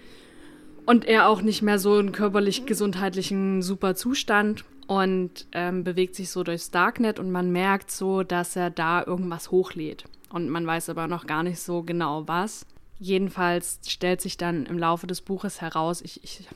[0.89, 6.43] und er auch nicht mehr so in körperlich-gesundheitlichen super Zustand und ähm, bewegt sich so
[6.43, 10.05] durchs Darknet und man merkt so, dass er da irgendwas hochlädt.
[10.31, 12.65] Und man weiß aber noch gar nicht so genau was.
[12.99, 16.49] Jedenfalls stellt sich dann im Laufe des Buches heraus, ich, ich,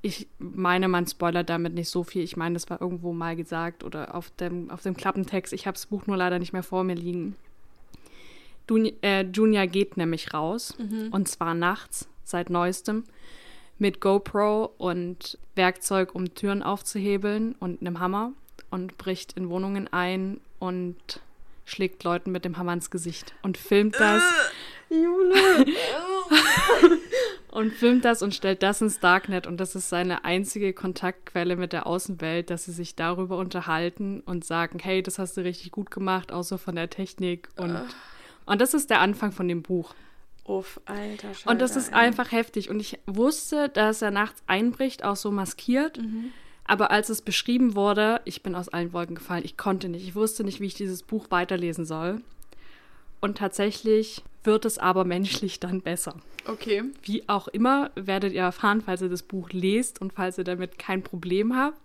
[0.00, 2.22] ich meine, man spoilert damit nicht so viel.
[2.22, 5.52] Ich meine, das war irgendwo mal gesagt oder auf dem, auf dem Klappentext.
[5.52, 7.36] Ich habe das Buch nur leider nicht mehr vor mir liegen.
[8.66, 10.74] Dun äh, Junior geht nämlich raus
[11.10, 13.04] und zwar nachts, seit neuestem,
[13.78, 18.32] mit GoPro und Werkzeug, um Türen aufzuhebeln und einem Hammer
[18.70, 21.20] und bricht in Wohnungen ein und
[21.64, 24.22] schlägt Leuten mit dem Hammer ins Gesicht und filmt das.
[24.90, 25.64] Jule.
[27.50, 29.46] und filmt das und stellt das ins Darknet.
[29.46, 34.44] Und das ist seine einzige Kontaktquelle mit der Außenwelt, dass sie sich darüber unterhalten und
[34.44, 37.48] sagen, hey, das hast du richtig gut gemacht, so von der Technik.
[37.56, 37.80] Und
[38.46, 39.94] und das ist der Anfang von dem Buch.
[40.44, 41.48] Uff, alter Scheiße.
[41.48, 42.68] Und das ist einfach heftig.
[42.68, 45.98] Und ich wusste, dass er nachts einbricht, auch so maskiert.
[46.66, 49.44] Aber als es beschrieben wurde, ich bin aus allen Wolken gefallen.
[49.44, 50.06] Ich konnte nicht.
[50.06, 52.22] Ich wusste nicht, wie ich dieses Buch weiterlesen soll.
[53.20, 56.16] Und tatsächlich wird es aber menschlich dann besser.
[56.46, 56.84] Okay.
[57.02, 60.78] Wie auch immer, werdet ihr erfahren, falls ihr das Buch lest und falls ihr damit
[60.78, 61.80] kein Problem habt.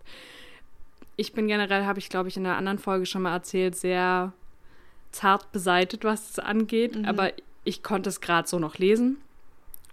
[1.15, 4.34] Ich bin generell, habe ich glaube ich in einer anderen Folge schon mal erzählt, sehr
[5.12, 6.98] zart beseitet, was es angeht.
[7.06, 7.32] Aber
[7.70, 9.18] ich konnte es gerade so noch lesen.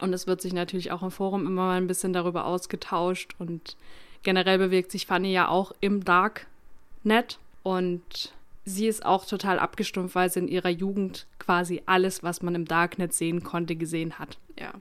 [0.01, 3.35] Und es wird sich natürlich auch im Forum immer mal ein bisschen darüber ausgetauscht.
[3.39, 3.77] Und
[4.23, 7.39] generell bewegt sich Fanny ja auch im Darknet.
[7.63, 8.33] Und
[8.65, 12.65] sie ist auch total abgestumpft, weil sie in ihrer Jugend quasi alles, was man im
[12.65, 14.39] Darknet sehen konnte, gesehen hat.
[14.59, 14.73] Ja.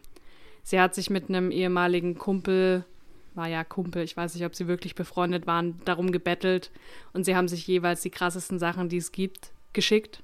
[0.64, 2.86] Sie hat sich mit einem ehemaligen Kumpel,
[3.36, 6.72] war ja Kumpel, ich weiß nicht, ob sie wirklich befreundet waren, darum gebettelt.
[7.14, 10.24] Und sie haben sich jeweils die krassesten Sachen, die es gibt, geschickt.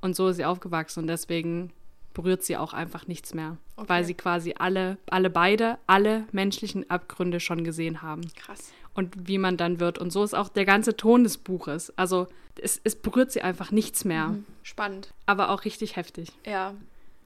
[0.00, 1.72] Und so ist sie aufgewachsen und deswegen
[2.18, 3.58] berührt sie auch einfach nichts mehr.
[3.76, 3.88] Okay.
[3.88, 8.22] Weil sie quasi alle, alle beide, alle menschlichen Abgründe schon gesehen haben.
[8.34, 8.72] Krass.
[8.92, 10.00] Und wie man dann wird.
[10.00, 11.96] Und so ist auch der ganze Ton des Buches.
[11.96, 12.26] Also
[12.60, 14.34] es, es berührt sie einfach nichts mehr.
[14.64, 15.14] Spannend.
[15.26, 16.32] Aber auch richtig heftig.
[16.44, 16.74] Ja,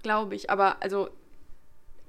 [0.02, 0.50] glaube ich.
[0.50, 1.09] Aber also,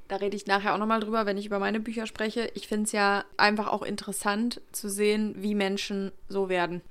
[0.10, 2.52] da rede ich nachher auch nochmal drüber, wenn ich über meine Bücher spreche.
[2.54, 6.82] Ich finde es ja einfach auch interessant zu sehen, wie Menschen so werden.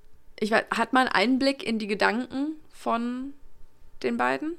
[0.40, 3.35] Ich weiß, hat man Einblick in die Gedanken von
[4.02, 4.57] den beiden?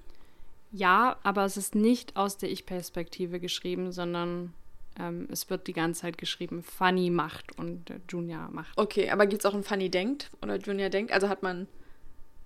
[0.75, 4.53] Ja, aber es ist nicht aus der Ich-Perspektive geschrieben, sondern
[4.99, 8.75] ähm, es wird die ganze Zeit geschrieben, Funny macht und äh, Junior macht.
[8.75, 11.11] Okay, aber gibt es auch ein Funny denkt oder Junior denkt?
[11.11, 11.67] Also hat man,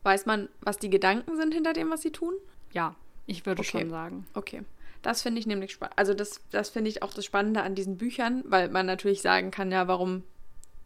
[0.03, 2.33] weiß man, was die Gedanken sind hinter dem, was sie tun?
[2.73, 2.95] Ja,
[3.27, 3.79] ich würde Okay.
[3.81, 4.27] schon sagen.
[4.33, 4.63] Okay.
[5.03, 5.97] Das finde ich nämlich spannend.
[5.97, 9.51] Also das, das finde ich auch das Spannende an diesen Büchern, weil man natürlich sagen
[9.51, 10.23] kann, ja, warum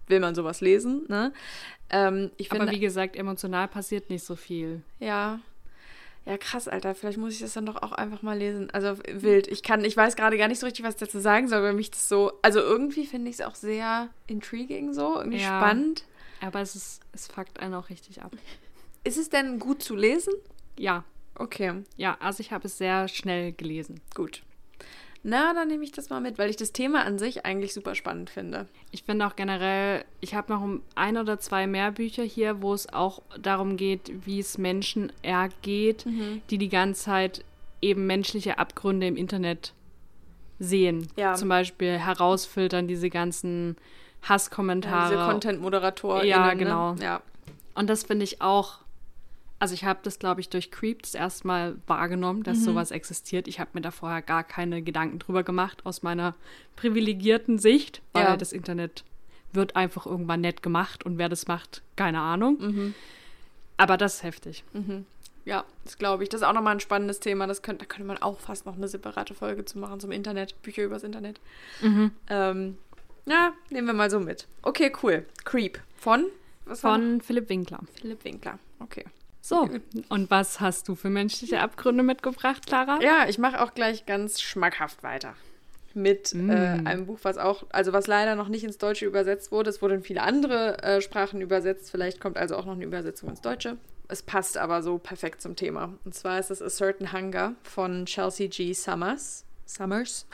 [0.08, 1.06] will man sowas lesen?
[1.08, 1.34] Ne?
[1.89, 4.84] Ähm, ich finde, Aber wie gesagt, emotional passiert nicht so viel.
[4.99, 5.39] ja,
[6.26, 6.94] ja krass, Alter.
[6.96, 8.70] Vielleicht muss ich das dann doch auch einfach mal lesen.
[8.72, 9.48] Also wild.
[9.48, 11.74] Ich kann, ich weiß gerade gar nicht so richtig, was ich dazu sagen soll, weil
[11.74, 15.58] mich das so, also irgendwie finde ich es auch sehr intriguing so, irgendwie Ja.
[15.60, 16.06] spannend.
[16.42, 18.32] Aber es ist, es fuckt einen auch richtig ab.
[19.04, 20.34] Ist es denn gut zu lesen?
[20.78, 21.04] Ja,
[21.36, 24.02] Okay, ja, also ich habe es sehr schnell gelesen.
[24.16, 24.44] gut.
[25.24, 27.94] Na, dann nehme ich das mal mit, weil ich das Thema an sich eigentlich super
[27.94, 28.68] spannend finde.
[28.92, 32.92] Ich finde auch generell, ich habe noch ein oder zwei mehr Bücher hier, wo es
[32.92, 36.06] auch darum geht, wie es Menschen ergeht,
[36.50, 37.46] die die ganze Zeit
[37.82, 39.74] eben menschliche Abgründe im Internet
[40.58, 41.08] sehen.
[41.18, 41.36] Ja.
[41.36, 43.76] Zum Beispiel herausfiltern diese ganzen
[44.24, 45.14] Ja, Hasskommentare.
[45.16, 46.26] diese Content-Moderatoren.
[46.28, 46.94] Ja, genau.
[46.94, 47.04] Ne?
[47.04, 47.22] Ja.
[47.76, 48.80] Und das finde ich auch.
[49.62, 53.47] Also ich habe das, glaube ich, durch Creep das erste Mal wahrgenommen, dass sowas existiert.
[53.47, 56.34] Ich habe mir da vorher gar keine Gedanken drüber gemacht aus meiner
[56.78, 58.38] privilegierten Sicht, weil Ja.
[58.38, 59.04] das Internet
[59.54, 62.58] wird einfach irgendwann nett gemacht und wer das macht, keine Ahnung.
[62.60, 62.95] Mhm.
[63.78, 64.63] Aber das ist heftig.
[65.45, 66.30] Ja, das glaube ich.
[66.30, 67.45] Das ist auch nochmal ein spannendes Thema.
[67.45, 70.60] Das könnte, da könnte man auch fast noch eine separate Folge zu machen zum Internet.
[70.63, 71.39] Bücher übers Internet.
[71.84, 72.78] Ähm,
[73.28, 74.47] ja, nehmen wir mal so mit.
[74.63, 75.24] Okay, cool.
[75.45, 75.80] Creep.
[75.97, 76.26] Von?
[76.65, 77.82] Von Philipp Winkler.
[78.00, 78.58] Philipp Winkler.
[78.80, 79.06] Okay.
[79.41, 79.67] So,
[80.10, 82.99] und was hast du für menschliche Abgründe mitgebracht, Clara?
[83.01, 85.34] Ja, ich mache auch gleich ganz schmackhaft weiter.
[85.93, 86.49] Mit Mm.
[86.49, 86.54] äh,
[86.86, 89.69] einem Buch, was auch, also was leider noch nicht ins Deutsche übersetzt wurde.
[89.69, 91.91] Es wurde in viele andere äh, Sprachen übersetzt.
[91.91, 93.77] Vielleicht kommt also auch noch eine Übersetzung ins Deutsche.
[94.08, 95.93] Es passt aber so perfekt zum Thema.
[96.06, 98.73] Und zwar ist es A Certain Hunger von Chelsea G.
[98.73, 99.43] Summers.
[99.65, 100.27] Summers.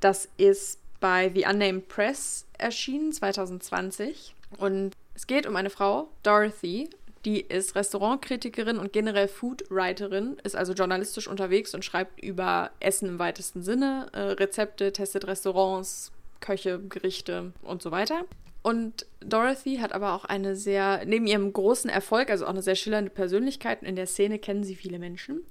[0.00, 4.34] Das ist bei The Unnamed Press erschienen 2020.
[4.58, 6.88] Und es geht um eine Frau, Dorothy,
[7.24, 13.18] die ist Restaurantkritikerin und generell Foodwriterin, ist also journalistisch unterwegs und schreibt über Essen im
[13.18, 18.24] weitesten Sinne, äh, Rezepte, testet Restaurants, Köche, Gerichte und so weiter.
[18.62, 22.74] Und Dorothy hat aber auch eine sehr, neben ihrem großen Erfolg, also auch eine sehr
[22.74, 25.42] schillernde Persönlichkeit, in der Szene kennen sie viele Menschen.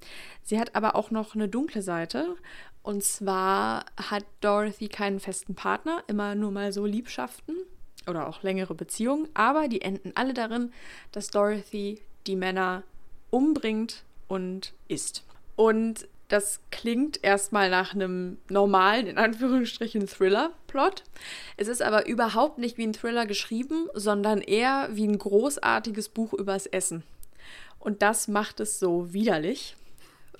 [0.43, 2.35] Sie hat aber auch noch eine dunkle Seite.
[2.83, 7.55] Und zwar hat Dorothy keinen festen Partner, immer nur mal so Liebschaften
[8.07, 10.71] oder auch längere Beziehungen, aber die enden alle darin,
[11.11, 12.83] dass Dorothy die Männer
[13.29, 15.23] umbringt und isst.
[15.55, 21.03] Und das klingt erstmal nach einem normalen, in Anführungsstrichen, Thriller-Plot.
[21.57, 26.33] Es ist aber überhaupt nicht wie ein Thriller geschrieben, sondern eher wie ein großartiges Buch
[26.33, 27.03] übers Essen.
[27.79, 29.75] Und das macht es so widerlich,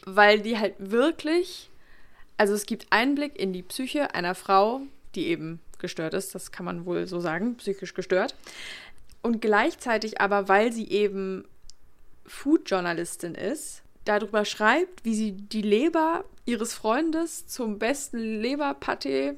[0.05, 1.71] weil die halt wirklich,
[2.37, 4.81] also es gibt Einblick in die Psyche einer Frau,
[5.15, 8.35] die eben gestört ist, das kann man wohl so sagen, psychisch gestört.
[9.21, 11.45] Und gleichzeitig aber, weil sie eben
[12.25, 19.35] Food-Journalistin ist, darüber schreibt, wie sie die Leber ihres Freundes zum besten Leberpaté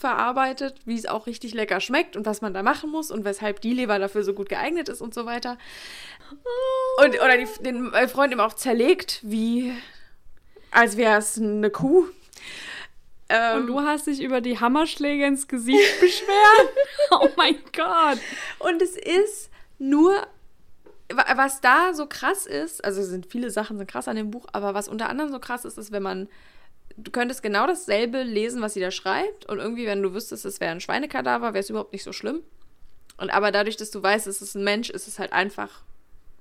[0.00, 3.60] verarbeitet, wie es auch richtig lecker schmeckt und was man da machen muss und weshalb
[3.60, 5.58] die Leber dafür so gut geeignet ist und so weiter.
[7.04, 9.72] Und, oder die, den äh, Freund eben auch zerlegt, wie
[10.70, 12.06] als wäre es eine Kuh.
[13.32, 16.68] Ähm, Und du hast dich über die Hammerschläge ins Gesicht beschwert?
[17.12, 18.18] oh mein Gott.
[18.58, 20.14] Und es ist nur,
[21.12, 24.30] wa- was da so krass ist, also es sind viele Sachen sind krass an dem
[24.30, 26.28] Buch, aber was unter anderem so krass ist, ist, wenn man,
[26.96, 30.58] du könntest genau dasselbe lesen, was sie da schreibt und irgendwie, wenn du wüsstest, es
[30.60, 32.42] wäre ein Schweinekadaver, wäre es überhaupt nicht so schlimm.
[33.16, 35.82] Und aber dadurch, dass du weißt, es ist ein Mensch, ist es halt einfach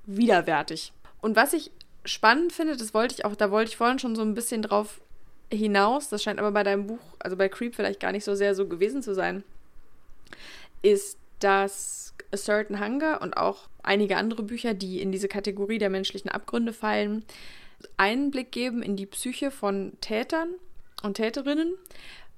[0.06, 0.92] widerwärtig.
[1.22, 1.72] Und was ich
[2.06, 5.02] spannend finde, das wollte ich auch, da wollte ich vorhin schon so ein bisschen drauf
[5.52, 8.56] hinaus, das scheint aber bei deinem Buch, also bei Creep vielleicht gar nicht so sehr
[8.56, 9.44] so gewesen zu sein,
[10.82, 15.90] ist, dass A Certain Hunger und auch einige andere Bücher, die in diese Kategorie der
[15.90, 17.24] menschlichen Abgründe fallen,
[17.98, 20.50] Einblick geben in die Psyche von Tätern
[21.02, 21.74] und Täterinnen,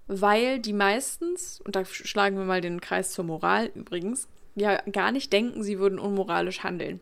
[0.07, 5.11] weil die meistens, und da schlagen wir mal den Kreis zur Moral übrigens, ja gar
[5.11, 6.99] nicht denken, sie würden unmoralisch handeln.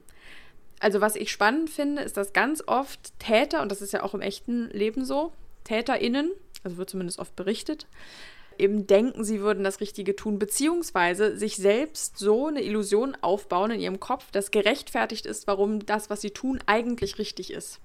[0.80, 4.13] Also was ich spannend finde, ist, dass ganz oft Täter, und das ist ja auch
[4.13, 6.32] im echten Leben so, TäterInnen,
[6.63, 7.88] also wird zumindest oft berichtet,
[8.60, 13.80] eben denken, sie würden das Richtige tun, beziehungsweise sich selbst so eine Illusion aufbauen in
[13.80, 17.80] ihrem Kopf, dass gerechtfertigt ist, warum das, was sie tun, eigentlich richtig ist.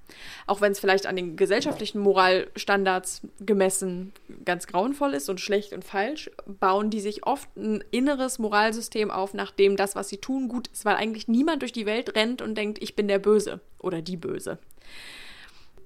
[0.47, 4.13] Auch wenn es vielleicht an den gesellschaftlichen Moralstandards gemessen
[4.45, 9.33] ganz grauenvoll ist und schlecht und falsch, bauen die sich oft ein inneres Moralsystem auf,
[9.33, 12.57] nachdem das, was sie tun, gut ist, weil eigentlich niemand durch die Welt rennt und
[12.57, 14.59] denkt, ich bin der Böse oder die Böse.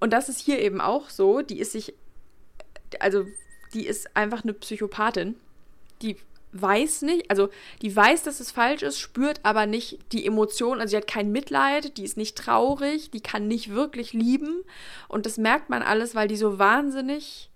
[0.01, 1.95] Und das ist hier eben auch so, die ist sich,
[3.01, 3.27] also
[3.75, 5.37] die ist einfach eine Psychopathin.
[6.03, 6.17] Die
[6.53, 7.49] weiß nicht, also
[7.83, 11.31] die weiß, dass es falsch ist, spürt aber nicht die Emotion, also sie hat kein
[11.31, 14.63] Mitleid, die ist nicht traurig, die kann nicht wirklich lieben
[15.09, 17.51] und das merkt man alles, weil die so wahnsinnig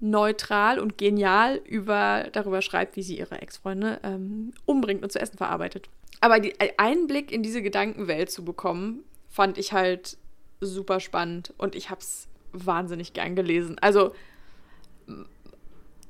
[0.00, 5.38] neutral und genial über, darüber schreibt, wie sie ihre Ex-Freunde ähm, umbringt und zu essen
[5.38, 5.88] verarbeitet.
[6.20, 10.18] Aber die, einen Blick in diese Gedankenwelt zu bekommen, fand ich halt
[10.60, 13.78] super spannend und ich habe es wahnsinnig gern gelesen.
[13.80, 14.12] Also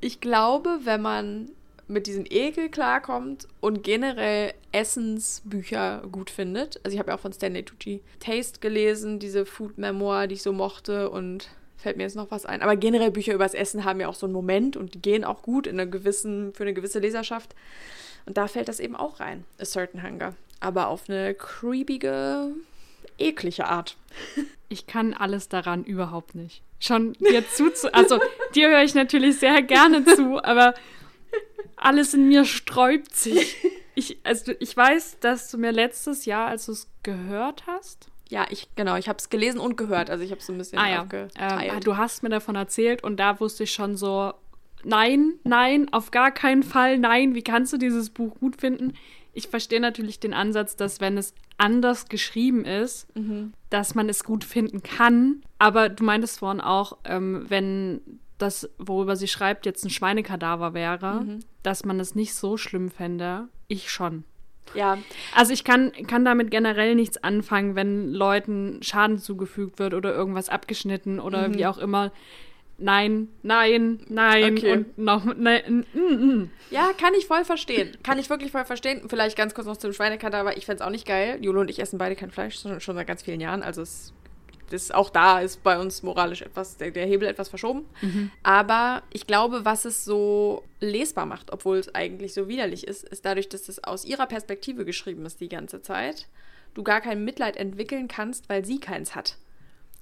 [0.00, 1.50] ich glaube, wenn man
[1.88, 6.80] mit diesem Ekel klarkommt und generell Essensbücher gut findet.
[6.84, 10.42] Also ich habe ja auch von Stanley Tucci Taste gelesen, diese Food Memoir, die ich
[10.42, 12.62] so mochte und fällt mir jetzt noch was ein.
[12.62, 15.42] Aber generell Bücher übers Essen haben ja auch so einen Moment und die gehen auch
[15.42, 17.54] gut in einer gewissen, für eine gewisse Leserschaft.
[18.24, 20.34] Und da fällt das eben auch rein, A Certain Hunger.
[20.58, 22.52] Aber auf eine creepige,
[23.18, 23.96] eklige Art.
[24.68, 26.62] Ich kann alles daran überhaupt nicht.
[26.80, 27.92] Schon dir zuzu...
[27.92, 28.18] Also,
[28.54, 30.74] dir höre ich natürlich sehr gerne zu, aber
[31.76, 33.56] alles in mir sträubt sich.
[33.94, 38.08] Ich, also, ich weiß, dass du mir letztes Jahr, als du es gehört hast...
[38.28, 40.10] Ja, ich, genau, ich habe es gelesen und gehört.
[40.10, 41.06] Also ich habe es so ein bisschen ah, ja.
[41.38, 44.34] Ähm, du hast mir davon erzählt und da wusste ich schon so,
[44.82, 48.94] nein, nein, auf gar keinen Fall, nein, wie kannst du dieses Buch gut finden?
[49.36, 53.52] Ich verstehe natürlich den Ansatz, dass wenn es anders geschrieben ist, mhm.
[53.68, 55.42] dass man es gut finden kann.
[55.58, 58.00] Aber du meintest vorhin auch, ähm, wenn
[58.38, 61.40] das, worüber sie schreibt, jetzt ein Schweinekadaver wäre, mhm.
[61.62, 63.48] dass man es nicht so schlimm fände.
[63.68, 64.24] Ich schon.
[64.74, 64.96] Ja.
[65.34, 70.48] Also ich kann, kann damit generell nichts anfangen, wenn Leuten Schaden zugefügt wird oder irgendwas
[70.48, 71.54] abgeschnitten oder mhm.
[71.56, 72.10] wie auch immer
[72.78, 74.72] nein, nein, nein okay.
[74.72, 75.84] und noch nein.
[75.92, 76.50] Mm, mm.
[76.70, 77.96] Ja, kann ich voll verstehen.
[78.02, 79.08] Kann ich wirklich voll verstehen.
[79.08, 80.56] Vielleicht ganz kurz noch zum Schweinekadaver.
[80.56, 81.38] Ich fände es auch nicht geil.
[81.40, 83.62] Jolo und ich essen beide kein Fleisch, schon, schon seit ganz vielen Jahren.
[83.62, 84.12] Also es
[84.70, 87.86] das auch da ist bei uns moralisch etwas, der, der Hebel etwas verschoben.
[88.00, 88.30] Mhm.
[88.42, 93.24] Aber ich glaube, was es so lesbar macht, obwohl es eigentlich so widerlich ist, ist
[93.24, 96.26] dadurch, dass es aus ihrer Perspektive geschrieben ist die ganze Zeit,
[96.74, 99.36] du gar kein Mitleid entwickeln kannst, weil sie keins hat.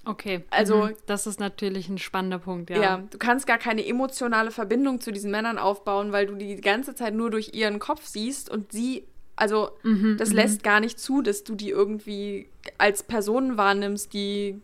[0.05, 0.43] Okay.
[0.51, 0.95] Also, mhm.
[1.07, 2.81] das ist natürlich ein spannender Punkt, ja.
[2.81, 6.95] Ja, du kannst gar keine emotionale Verbindung zu diesen Männern aufbauen, weil du die ganze
[6.95, 9.03] Zeit nur durch ihren Kopf siehst und sie,
[9.35, 10.35] also, mhm, das mhm.
[10.35, 14.61] lässt gar nicht zu, dass du die irgendwie als Personen wahrnimmst, die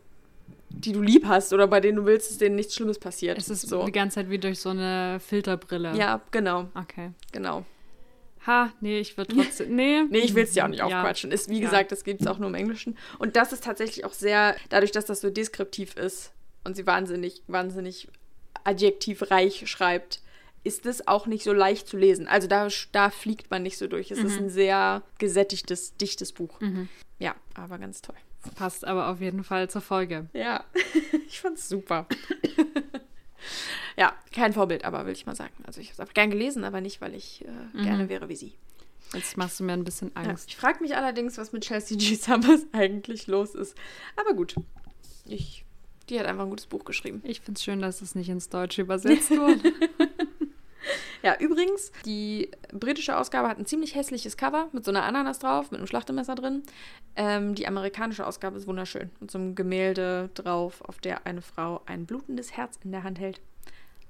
[0.74, 3.38] die du lieb hast oder bei denen du willst, dass denen nichts Schlimmes passiert.
[3.38, 5.96] Es ist so die ganze Zeit wie durch so eine Filterbrille.
[5.96, 6.70] Ja, genau.
[6.76, 7.12] Okay.
[7.32, 7.66] Genau.
[8.48, 9.76] Ha, nee, ich will trotzdem.
[9.76, 10.04] Nee.
[10.10, 11.32] nee, ich will es dir auch nicht aufquatschen.
[11.32, 11.66] Ist, wie ja.
[11.66, 12.98] gesagt, das gibt es auch nur im Englischen.
[13.20, 16.32] Und das ist tatsächlich auch sehr, dadurch, dass das so deskriptiv ist
[16.64, 18.08] und sie wahnsinnig, wahnsinnig
[18.64, 20.22] adjektivreich schreibt,
[20.64, 22.28] ist es auch nicht so leicht zu lesen.
[22.28, 24.12] Also da, da fliegt man nicht so durch.
[24.12, 24.26] Es mhm.
[24.26, 26.60] ist ein sehr gesättigtes, dichtes Buch.
[26.62, 26.88] Mhm.
[27.20, 28.16] Ja, aber ganz toll.
[28.56, 30.28] Passt aber auf jeden Fall zur Folge.
[30.34, 30.66] Ja,
[31.28, 32.08] ich fand's super.
[33.98, 35.54] Ja, kein Vorbild, aber will ich mal sagen.
[35.66, 37.84] Also ich habe es einfach gern gelesen, aber nicht, weil ich äh, mhm.
[37.84, 38.54] gerne wäre wie sie.
[39.14, 40.50] Jetzt machst du mir ein bisschen Angst.
[40.50, 42.16] Ja, ich frage mich allerdings, was mit Chelsea G.
[42.16, 43.76] Summers eigentlich los ist.
[44.16, 44.56] Aber gut,
[45.26, 45.66] ich,
[46.10, 47.22] die hat einfach ein gutes Buch geschrieben.
[47.24, 49.74] Ich finde es schön, dass es nicht ins Deutsche übersetzt wurde.
[51.24, 55.72] ja, übrigens, die britische Ausgabe hat ein ziemlich hässliches Cover mit so einer Ananas drauf,
[55.72, 56.64] mit einem Schlachtemesser drin.
[57.16, 59.12] Ähm, die amerikanische Ausgabe ist wunderschön.
[59.20, 63.20] Mit so einem Gemälde drauf, auf der eine Frau ein blutendes Herz in der Hand
[63.20, 63.42] hält.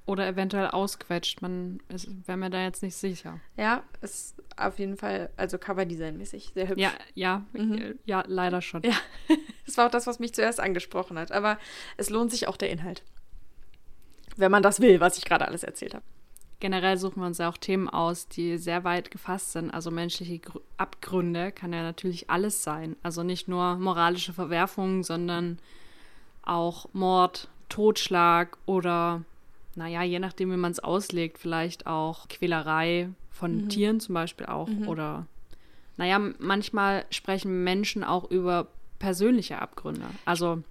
[0.05, 1.41] Oder eventuell ausquetscht.
[1.41, 1.79] Man
[2.25, 3.39] wäre mir da jetzt nicht sicher.
[3.55, 6.81] Ja, ist auf jeden Fall, also Coverdesign-mäßig sehr hübsch.
[6.81, 7.99] Ja, ja, mhm.
[8.05, 8.81] ja, leider schon.
[8.83, 8.95] Ja,
[9.65, 11.31] das war auch das, was mich zuerst angesprochen hat.
[11.31, 11.59] Aber
[11.97, 13.03] es lohnt sich auch der Inhalt.
[14.37, 16.05] Wenn man das will, was ich gerade alles erzählt habe.
[16.61, 19.71] Generell suchen wir uns ja auch Themen aus, die sehr weit gefasst sind.
[19.71, 20.39] Also menschliche
[20.77, 22.95] Abgründe kann ja natürlich alles sein.
[23.01, 25.57] Also nicht nur moralische Verwerfungen, sondern
[26.43, 29.23] auch Mord, Totschlag oder
[29.75, 33.69] naja, je nachdem, wie man es auslegt, vielleicht auch Quälerei von mhm.
[33.69, 34.67] Tieren zum Beispiel auch.
[34.67, 34.87] Mhm.
[34.87, 35.25] Oder,
[35.97, 38.67] naja, manchmal sprechen Menschen auch über
[38.99, 40.05] persönliche Abgründe.
[40.25, 40.61] Also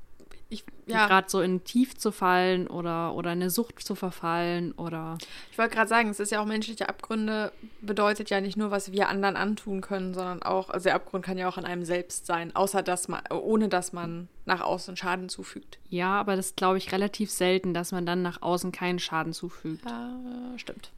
[0.50, 1.06] ich, ja.
[1.06, 5.16] gerade so in Tief zu fallen oder, oder eine Sucht zu verfallen oder.
[5.52, 8.90] Ich wollte gerade sagen, es ist ja auch menschliche Abgründe, bedeutet ja nicht nur, was
[8.90, 12.26] wir anderen antun können, sondern auch, also der Abgrund kann ja auch in einem selbst
[12.26, 15.78] sein, außer dass man, ohne dass man nach außen Schaden zufügt.
[15.88, 19.84] Ja, aber das glaube ich relativ selten, dass man dann nach außen keinen Schaden zufügt.
[19.84, 20.18] Ja,
[20.56, 20.90] stimmt.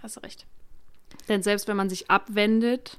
[0.00, 0.46] Hast du recht.
[1.28, 2.98] Denn selbst wenn man sich abwendet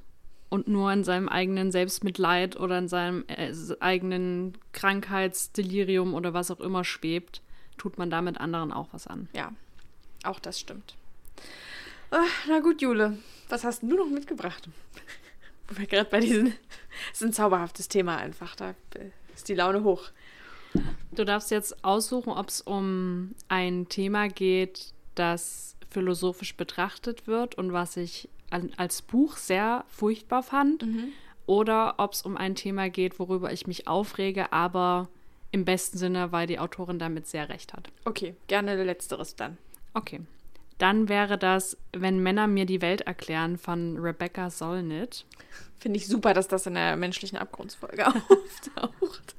[0.54, 6.60] und nur in seinem eigenen Selbstmitleid oder in seinem äh, eigenen Krankheitsdelirium oder was auch
[6.60, 7.42] immer schwebt,
[7.80, 9.30] tut man damit anderen auch was an.
[9.34, 9.52] Ja,
[10.24, 10.94] auch das stimmt.
[12.12, 13.18] Ach, na gut, Jule,
[13.50, 14.70] was hast du noch mitgebracht?
[15.68, 16.54] Wo wir gerade bei diesen.
[17.10, 18.56] Das ist ein zauberhaftes Thema einfach.
[18.56, 18.76] Da
[19.34, 20.12] ist die Laune hoch.
[21.14, 27.74] Du darfst jetzt aussuchen, ob es um ein Thema geht, das philosophisch betrachtet wird und
[27.74, 28.30] was ich
[28.78, 30.86] als Buch sehr furchtbar fand.
[30.86, 31.10] Mhm.
[31.46, 35.10] Oder ob es um ein Thema geht, worüber ich mich aufrege, aber
[35.52, 37.90] im besten Sinne, weil die Autorin damit sehr recht hat.
[38.06, 39.58] Okay, gerne letzteres dann.
[39.94, 40.22] Okay.
[40.78, 45.26] Dann wäre das, wenn Männer mir die Welt erklären von Rebecca Solnit.
[45.78, 49.36] Finde ich super, dass das in der menschlichen Abgrundsfolge auftaucht.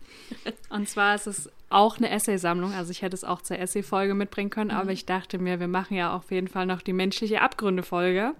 [0.70, 2.72] Und zwar ist es auch eine Essaysammlung.
[2.72, 4.76] Also ich hätte es auch zur Essay-Folge mitbringen können, mhm.
[4.76, 8.32] aber ich dachte mir, wir machen ja auf jeden Fall noch die menschliche Abgründe-Folge.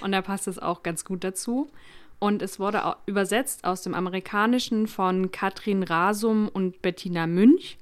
[0.00, 1.70] Und da passt es auch ganz gut dazu.
[2.18, 7.76] Und es wurde übersetzt aus dem Amerikanischen von Katrin Rasum und Bettina Münch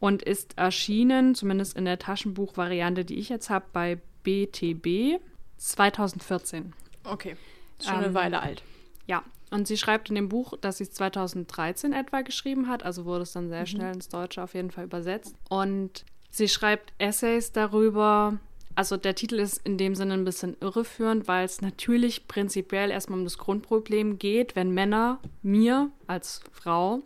[0.00, 5.20] und ist erschienen, zumindest in der Taschenbuchvariante, die ich jetzt habe, bei BTB
[5.58, 6.72] 2014.
[7.04, 7.36] Okay,
[7.80, 8.62] schon ähm, eine Weile alt.
[9.06, 13.04] Ja, und sie schreibt in dem Buch, dass sie es 2013 etwa geschrieben hat, also
[13.04, 13.66] wurde es dann sehr mhm.
[13.66, 15.34] schnell ins Deutsche auf jeden Fall übersetzt.
[15.48, 18.38] Und sie schreibt Essays darüber,
[18.74, 23.18] also der Titel ist in dem Sinne ein bisschen irreführend, weil es natürlich prinzipiell erstmal
[23.18, 27.02] um das Grundproblem geht, wenn Männer mir als Frau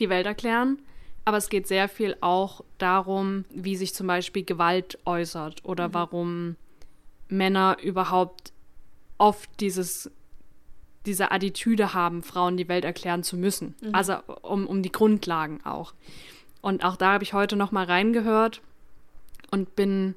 [0.00, 0.78] die Welt erklären
[1.24, 5.94] aber es geht sehr viel auch darum, wie sich zum Beispiel Gewalt äußert oder mhm.
[5.94, 6.56] warum
[7.28, 8.52] Männer überhaupt
[9.16, 10.10] oft dieses,
[11.06, 13.74] diese Attitüde haben, Frauen die Welt erklären zu müssen.
[13.80, 13.94] Mhm.
[13.94, 15.94] Also um, um die Grundlagen auch.
[16.60, 18.62] Und auch da habe ich heute noch mal reingehört
[19.50, 20.14] und bin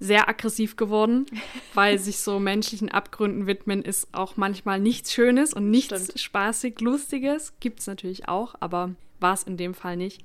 [0.00, 1.26] sehr aggressiv geworden,
[1.74, 6.18] weil sich so menschlichen Abgründen widmen ist auch manchmal nichts Schönes und nichts Stimmt.
[6.18, 7.52] spaßig, lustiges.
[7.60, 10.22] Gibt es natürlich auch, aber war es in dem Fall nicht.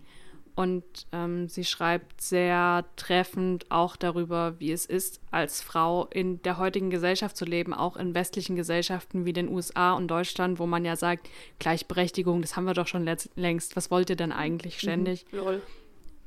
[0.56, 6.58] Und ähm, sie schreibt sehr treffend auch darüber, wie es ist, als Frau in der
[6.58, 10.86] heutigen Gesellschaft zu leben, auch in westlichen Gesellschaften wie den USA und Deutschland, wo man
[10.86, 11.30] ja sagt,
[11.60, 13.76] Gleichberechtigung, das haben wir doch schon längst.
[13.76, 14.80] Was wollt ihr denn eigentlich mhm.
[14.80, 15.26] ständig?
[15.32, 15.62] Mhm,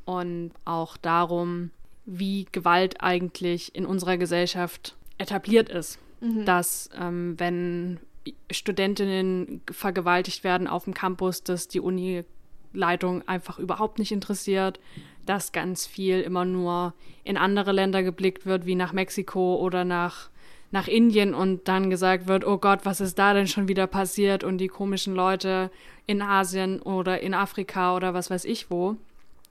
[0.05, 1.71] und auch darum,
[2.07, 5.99] wie Gewalt eigentlich in unserer Gesellschaft etabliert ist.
[6.21, 6.47] Mhm.
[6.47, 8.01] Dass ähm, wenn
[8.51, 12.25] Studentinnen vergewaltigt werden auf dem Campus, dass die Uni
[12.79, 14.81] Leitung einfach überhaupt nicht interessiert,
[15.27, 20.31] dass ganz viel immer nur in andere Länder geblickt wird, wie nach Mexiko oder nach,
[20.71, 24.45] nach Indien und dann gesagt wird, oh Gott, was ist da denn schon wieder passiert
[24.45, 25.71] und die komischen Leute
[26.07, 28.97] in Asien oder in Afrika oder was weiß ich wo.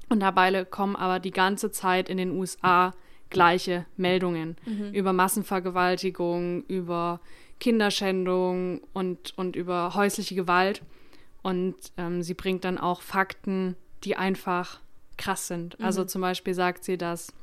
[0.09, 2.93] Und dabei kommen aber die ganze Zeit in den USA
[3.29, 4.93] gleiche Meldungen mhm.
[4.93, 7.19] über Massenvergewaltigung, über
[7.59, 10.81] Kinderschändung und, und über häusliche Gewalt.
[11.41, 14.79] Und ähm, sie bringt dann auch Fakten, die einfach
[15.17, 15.77] krass sind.
[15.79, 15.85] Mhm.
[15.85, 17.33] Also zum Beispiel sagt sie, dass,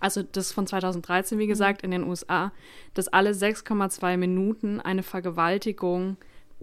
[0.00, 2.52] also das von 2013, wie gesagt, in den USA,
[2.94, 6.16] dass alle 6,2 Minuten eine Vergewaltigung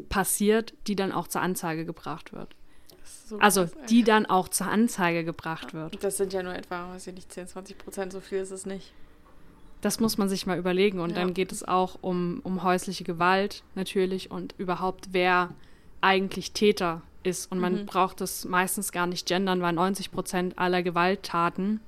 [0.10, 2.56] passiert, die dann auch zur Anzeige gebracht wird.
[3.04, 6.04] So also krass, die dann auch zur Anzeige gebracht wird.
[6.04, 8.66] Das sind ja nur etwa, weiß ich nicht, 10, 20 Prozent, so viel ist es
[8.66, 8.94] nicht.
[9.82, 11.00] Das muss man sich mal überlegen.
[11.00, 11.18] Und ja.
[11.18, 15.52] dann geht es auch um, um häusliche Gewalt natürlich und überhaupt, wer
[16.06, 17.52] eigentlich Täter ist.
[17.52, 17.86] Und man mhm.
[17.88, 21.82] braucht es meistens gar nicht gendern, weil 90 Prozent aller Gewalttaten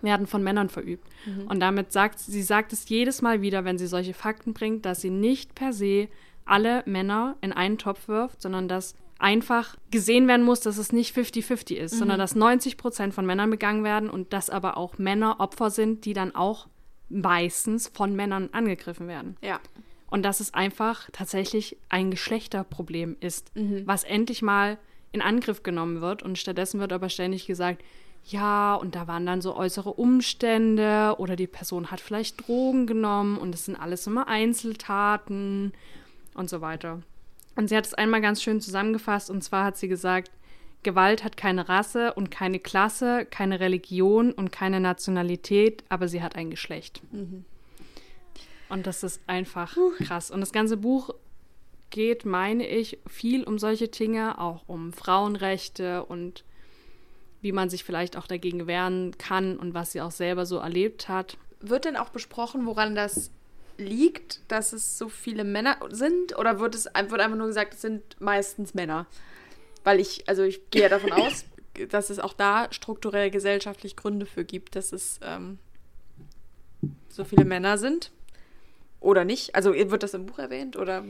[0.00, 1.06] werden von Männern verübt.
[1.26, 1.46] Mhm.
[1.48, 5.00] Und damit sagt sie sagt es jedes Mal wieder, wenn sie solche Fakten bringt, dass
[5.00, 6.08] sie nicht per se
[6.44, 11.14] alle Männer in einen Topf wirft, sondern dass einfach gesehen werden muss, dass es nicht
[11.14, 11.98] 50-50 ist, mhm.
[11.98, 16.04] sondern dass 90 Prozent von Männern begangen werden und dass aber auch Männer Opfer sind,
[16.04, 16.68] die dann auch
[17.10, 19.36] meistens von Männern angegriffen werden.
[19.42, 19.60] Ja
[20.10, 23.82] und dass es einfach tatsächlich ein Geschlechterproblem ist, mhm.
[23.86, 24.78] was endlich mal
[25.12, 26.22] in Angriff genommen wird.
[26.22, 27.82] Und stattdessen wird aber ständig gesagt,
[28.24, 33.38] ja, und da waren dann so äußere Umstände oder die Person hat vielleicht Drogen genommen
[33.38, 35.72] und es sind alles immer Einzeltaten
[36.34, 37.00] und so weiter.
[37.56, 40.30] Und sie hat es einmal ganz schön zusammengefasst und zwar hat sie gesagt,
[40.82, 46.36] Gewalt hat keine Rasse und keine Klasse, keine Religion und keine Nationalität, aber sie hat
[46.36, 47.02] ein Geschlecht.
[47.12, 47.44] Mhm.
[48.68, 50.30] Und das ist einfach krass.
[50.30, 51.14] Und das ganze Buch
[51.90, 56.44] geht, meine ich, viel um solche Dinge, auch um Frauenrechte und
[57.40, 61.08] wie man sich vielleicht auch dagegen wehren kann und was sie auch selber so erlebt
[61.08, 61.36] hat.
[61.60, 63.30] Wird denn auch besprochen, woran das
[63.78, 66.36] liegt, dass es so viele Männer sind?
[66.36, 69.06] Oder wird es wird einfach nur gesagt, es sind meistens Männer?
[69.84, 71.44] Weil ich, also ich gehe ja davon aus,
[71.88, 75.58] dass es auch da strukturell gesellschaftlich Gründe für gibt, dass es ähm,
[77.08, 78.10] so viele Männer sind.
[79.00, 79.54] Oder nicht?
[79.54, 80.76] Also wird das im Buch erwähnt?
[80.76, 81.04] Oder?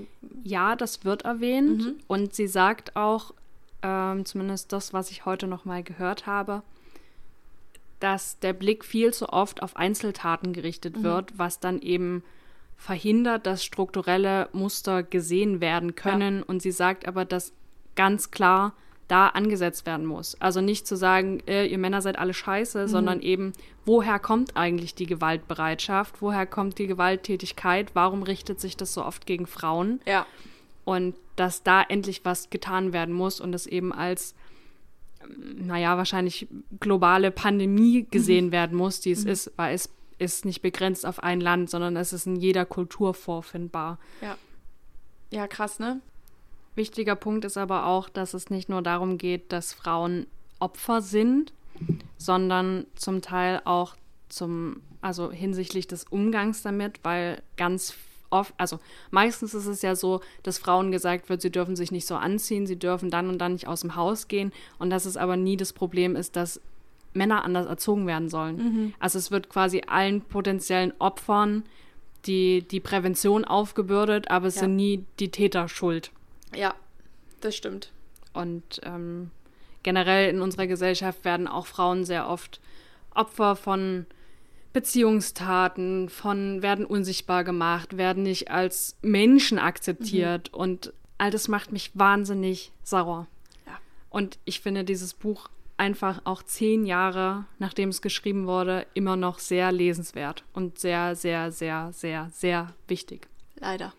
[0.44, 1.84] Ja, das wird erwähnt.
[1.84, 1.96] Mhm.
[2.06, 3.32] Und sie sagt auch,
[3.82, 6.62] ähm, zumindest das, was ich heute noch mal gehört habe,
[8.00, 11.02] dass der Blick viel zu oft auf Einzeltaten gerichtet mhm.
[11.02, 12.22] wird, was dann eben
[12.76, 16.38] verhindert, dass strukturelle Muster gesehen werden können.
[16.38, 16.44] Ja.
[16.46, 17.52] Und sie sagt aber, dass
[17.96, 18.74] ganz klar
[19.08, 20.40] da angesetzt werden muss.
[20.40, 22.88] Also nicht zu sagen, äh, ihr Männer seid alle scheiße, mhm.
[22.88, 23.52] sondern eben,
[23.86, 26.20] woher kommt eigentlich die Gewaltbereitschaft?
[26.20, 27.94] Woher kommt die Gewalttätigkeit?
[27.94, 30.00] Warum richtet sich das so oft gegen Frauen?
[30.06, 30.26] Ja.
[30.84, 34.34] Und dass da endlich was getan werden muss und das eben als,
[35.56, 36.46] naja, wahrscheinlich
[36.78, 38.52] globale Pandemie gesehen mhm.
[38.52, 39.30] werden muss, die es mhm.
[39.30, 43.14] ist, weil es ist nicht begrenzt auf ein Land, sondern es ist in jeder Kultur
[43.14, 43.98] vorfindbar.
[44.20, 44.36] Ja.
[45.30, 46.00] Ja, krass, ne?
[46.78, 50.26] Wichtiger Punkt ist aber auch, dass es nicht nur darum geht, dass Frauen
[50.60, 51.52] Opfer sind,
[52.16, 53.96] sondern zum Teil auch
[54.28, 57.94] zum, also hinsichtlich des Umgangs damit, weil ganz
[58.30, 58.78] oft, also
[59.10, 62.66] meistens ist es ja so, dass Frauen gesagt wird, sie dürfen sich nicht so anziehen,
[62.66, 65.56] sie dürfen dann und dann nicht aus dem Haus gehen und dass es aber nie
[65.56, 66.60] das Problem ist, dass
[67.14, 68.56] Männer anders erzogen werden sollen.
[68.56, 68.94] Mhm.
[68.98, 71.64] Also es wird quasi allen potenziellen Opfern
[72.26, 74.62] die, die Prävention aufgebürdet, aber es ja.
[74.62, 76.10] sind nie die Täter schuld.
[76.54, 76.74] Ja,
[77.40, 77.92] das stimmt.
[78.32, 79.30] Und ähm,
[79.82, 82.60] generell in unserer Gesellschaft werden auch Frauen sehr oft
[83.14, 84.06] Opfer von
[84.72, 90.58] Beziehungstaten, von werden unsichtbar gemacht, werden nicht als Menschen akzeptiert mhm.
[90.58, 93.26] und all das macht mich wahnsinnig sauer.
[93.66, 93.78] Ja.
[94.10, 99.38] Und ich finde dieses Buch einfach auch zehn Jahre, nachdem es geschrieben wurde, immer noch
[99.38, 103.26] sehr lesenswert und sehr, sehr, sehr, sehr, sehr wichtig.
[103.56, 103.92] Leider.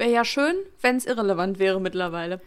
[0.00, 2.40] Wäre ja schön, wenn es irrelevant wäre mittlerweile.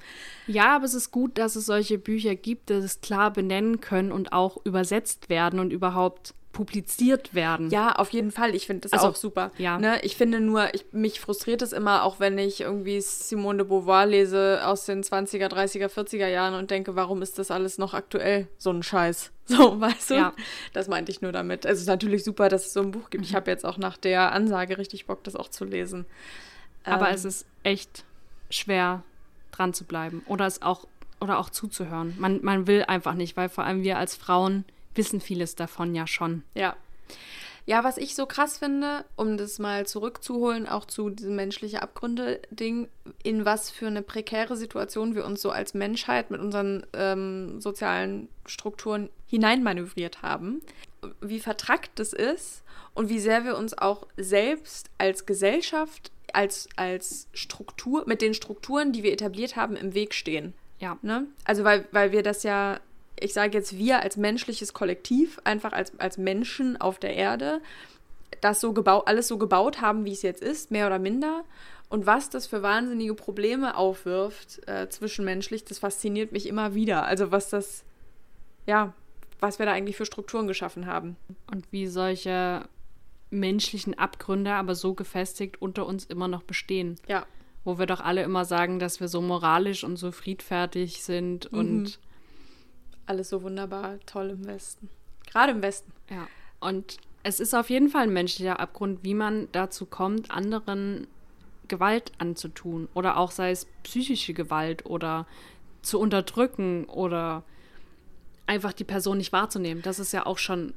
[0.48, 4.12] Ja, aber es ist gut, dass es solche Bücher gibt, die es klar benennen können
[4.12, 7.70] und auch übersetzt werden und überhaupt publiziert werden.
[7.70, 8.56] Ja, auf jeden Fall.
[8.56, 9.52] Ich finde das also, auch super.
[9.60, 9.78] Ja.
[9.78, 10.00] Ne?
[10.02, 14.08] Ich finde nur, ich, mich frustriert es immer, auch wenn ich irgendwie Simone de Beauvoir
[14.08, 18.48] lese aus den 20er, 30er, 40er Jahren und denke, warum ist das alles noch aktuell?
[18.58, 19.32] So ein Scheiß.
[19.46, 20.14] So, weißt du?
[20.16, 20.34] Ja.
[20.72, 21.66] Das meinte ich nur damit.
[21.66, 23.26] Es ist natürlich super, dass es so ein Buch gibt.
[23.26, 23.30] Mhm.
[23.30, 26.06] Ich habe jetzt auch nach der Ansage richtig Bock, das auch zu lesen.
[26.84, 28.06] Aber ähm, es ist echt
[28.50, 29.04] schwer,
[29.52, 30.88] dran zu bleiben oder es auch
[31.20, 32.16] oder auch zuzuhören.
[32.20, 36.06] Man, man will einfach nicht, weil vor allem wir als Frauen wissen vieles davon ja
[36.06, 36.44] schon.
[36.54, 36.76] Ja.
[37.66, 42.90] Ja, was ich so krass finde, um das mal zurückzuholen, auch zu diesem menschliche Abgründe-Ding,
[43.24, 48.28] in was für eine prekäre Situation wir uns so als Menschheit mit unseren ähm, sozialen
[48.46, 50.62] Strukturen hineinmanövriert haben,
[51.22, 57.28] wie vertrackt das ist und wie sehr wir uns auch selbst als Gesellschaft, als, als
[57.34, 60.54] Struktur, mit den Strukturen, die wir etabliert haben, im Weg stehen.
[60.80, 60.98] Ja.
[61.02, 61.28] Ne?
[61.46, 62.80] Also, weil, weil wir das ja
[63.20, 67.62] ich sage jetzt wir als menschliches Kollektiv, einfach als, als Menschen auf der Erde,
[68.42, 71.44] das so gebaut, alles so gebaut haben, wie es jetzt ist, mehr oder minder.
[71.90, 77.06] Und was das für wahnsinnige Probleme aufwirft äh, zwischenmenschlich, das fasziniert mich immer wieder.
[77.06, 77.84] Also was das,
[78.66, 78.94] ja,
[79.44, 81.18] was wir da eigentlich für Strukturen geschaffen haben.
[81.52, 82.64] Und wie solche
[83.30, 86.96] menschlichen Abgründe aber so gefestigt unter uns immer noch bestehen.
[87.08, 87.26] Ja.
[87.66, 91.60] Wo wir doch alle immer sagen, dass wir so moralisch und so friedfertig sind mhm.
[91.60, 92.00] und
[93.06, 94.90] alles so wunderbar toll im Westen.
[95.30, 95.92] Gerade im Westen.
[96.10, 96.26] Ja.
[96.62, 101.08] Und es ist auf jeden Fall ein menschlicher Abgrund, wie man dazu kommt, anderen
[101.68, 102.88] Gewalt anzutun.
[102.94, 105.28] Oder auch sei es psychische Gewalt oder
[105.82, 107.44] zu unterdrücken oder
[108.46, 109.82] einfach die Person nicht wahrzunehmen.
[109.82, 110.74] Das ist ja auch schon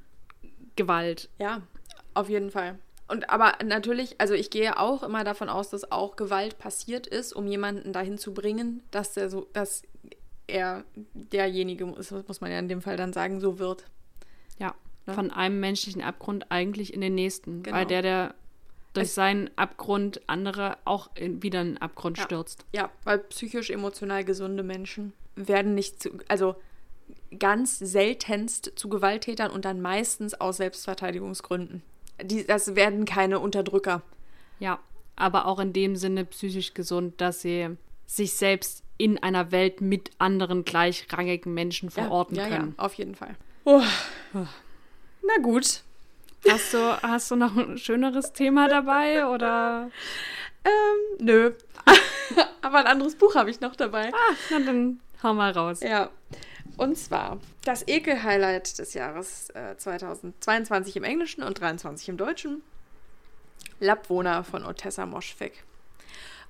[0.77, 1.29] Gewalt.
[1.39, 1.63] Ja,
[2.15, 2.79] auf jeden Fall.
[3.09, 7.33] Und aber natürlich, also ich gehe auch immer davon aus, dass auch Gewalt passiert ist,
[7.33, 9.83] um jemanden dahin zu bringen, dass der so, dass
[10.49, 13.85] er derjenige muss man ja in dem Fall dann sagen, so wird.
[14.59, 14.75] Ja,
[15.07, 15.15] ne?
[15.15, 17.77] von einem menschlichen Abgrund eigentlich in den nächsten, genau.
[17.77, 18.35] weil der, der
[18.93, 22.25] durch seinen Abgrund andere auch in, wieder in den Abgrund ja.
[22.25, 22.65] stürzt.
[22.73, 26.57] Ja, weil psychisch emotional gesunde Menschen werden nicht zu, also
[27.39, 31.83] ganz seltenst zu Gewalttätern und dann meistens aus Selbstverteidigungsgründen.
[32.23, 34.03] Die, das werden keine Unterdrücker.
[34.59, 34.79] Ja,
[35.17, 37.77] aber auch in dem Sinne psychisch gesund, dass sie
[38.07, 42.75] sich selbst in einer Welt mit anderen gleichrangigen Menschen verorten ja, ja, können.
[42.79, 43.37] Ja, auf jeden Fall.
[43.65, 43.83] Oh.
[44.33, 45.83] Na gut.
[46.49, 49.91] Hast du, hast du noch ein schöneres Thema dabei oder?
[50.65, 51.53] Ähm, nö.
[52.63, 54.13] Aber ein anderes Buch habe ich noch dabei.
[54.13, 55.81] Ah, na dann hau mal raus.
[55.81, 56.11] Ja.
[56.77, 62.63] Und zwar das Ekel-Highlight des Jahres äh, 2022 im Englischen und 23 im Deutschen.
[63.81, 65.65] Labwohner von Otessa Moschweg.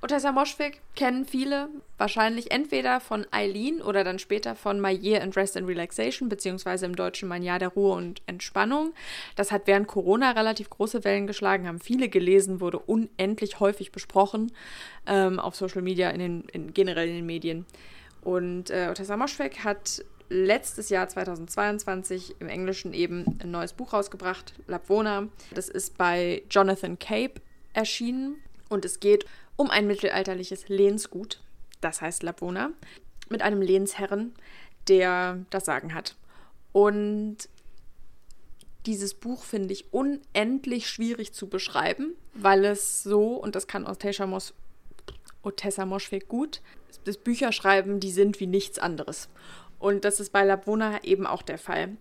[0.02, 5.32] Otessa Moschweg kennen viele wahrscheinlich entweder von Eileen oder dann später von My Year in
[5.32, 8.92] Rest and Relaxation, beziehungsweise im Deutschen Mein Jahr der Ruhe und Entspannung.
[9.36, 14.52] Das hat während Corona relativ große Wellen geschlagen, haben viele gelesen, wurde unendlich häufig besprochen
[15.06, 17.64] ähm, auf Social Media, in den, in, generell in den Medien.
[18.22, 24.54] Und äh, Otessa Moschweg hat letztes Jahr 2022 im Englischen eben ein neues Buch rausgebracht,
[24.66, 25.28] Labwona.
[25.52, 27.40] Das ist bei Jonathan Cape
[27.72, 28.36] erschienen
[28.68, 31.40] und es geht um ein mittelalterliches Lehnsgut,
[31.80, 32.70] das heißt Labona.
[33.28, 34.34] mit einem Lehnsherren,
[34.88, 36.14] der das Sagen hat.
[36.72, 37.48] Und
[38.86, 44.26] dieses Buch finde ich unendlich schwierig zu beschreiben, weil es so, und das kann Otessa,
[44.26, 44.54] Mos
[45.42, 46.60] Otessa Moschweg gut,
[47.04, 49.28] das Bücherschreiben, die sind wie nichts anderes.
[49.86, 51.96] Und das ist bei Labwona eben auch der Fall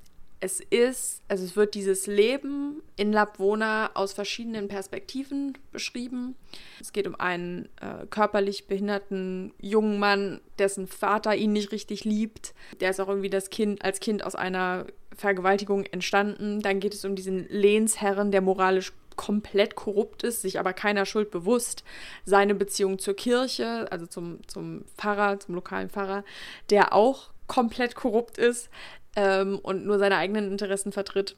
[0.45, 6.35] es ist, also es wird dieses Leben in Labwona aus verschiedenen Perspektiven beschrieben.
[6.79, 12.53] Es geht um einen äh, körperlich behinderten jungen Mann, dessen Vater ihn nicht richtig liebt.
[12.79, 16.61] Der ist auch irgendwie das Kind als Kind aus einer Vergewaltigung entstanden.
[16.61, 21.31] Dann geht es um diesen Lehnsherren, der moralisch komplett korrupt ist, sich aber keiner Schuld
[21.31, 21.83] bewusst.
[22.25, 26.23] Seine Beziehung zur Kirche, also zum, zum Pfarrer, zum lokalen Pfarrer,
[26.69, 28.69] der auch komplett korrupt ist
[29.15, 31.35] ähm, und nur seine eigenen Interessen vertritt.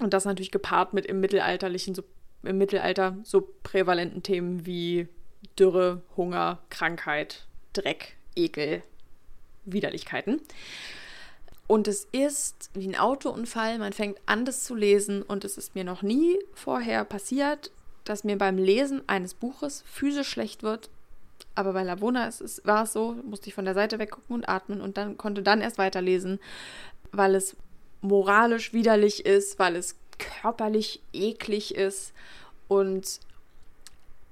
[0.00, 2.02] Und das natürlich gepaart mit im mittelalterlichen, so,
[2.42, 5.08] im Mittelalter so prävalenten Themen wie
[5.58, 8.82] Dürre, Hunger, Krankheit, Dreck, Ekel,
[9.64, 10.40] Widerlichkeiten.
[11.66, 13.78] Und es ist wie ein Autounfall.
[13.78, 17.70] Man fängt an, das zu lesen und es ist mir noch nie vorher passiert,
[18.04, 20.90] dass mir beim Lesen eines Buches physisch schlecht wird
[21.54, 24.48] aber bei Lavona ist es, war es so, musste ich von der Seite weggucken und
[24.48, 26.38] atmen und dann konnte dann erst weiterlesen,
[27.12, 27.56] weil es
[28.00, 32.12] moralisch widerlich ist, weil es körperlich eklig ist
[32.68, 33.20] und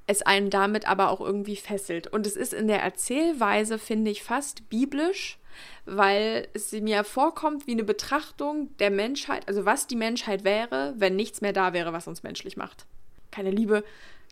[0.07, 2.07] es einen damit aber auch irgendwie fesselt.
[2.07, 5.39] Und es ist in der Erzählweise, finde ich, fast biblisch,
[5.85, 11.17] weil es mir vorkommt wie eine Betrachtung der Menschheit, also was die Menschheit wäre, wenn
[11.17, 12.87] nichts mehr da wäre, was uns menschlich macht.
[13.31, 13.85] Keine Liebe,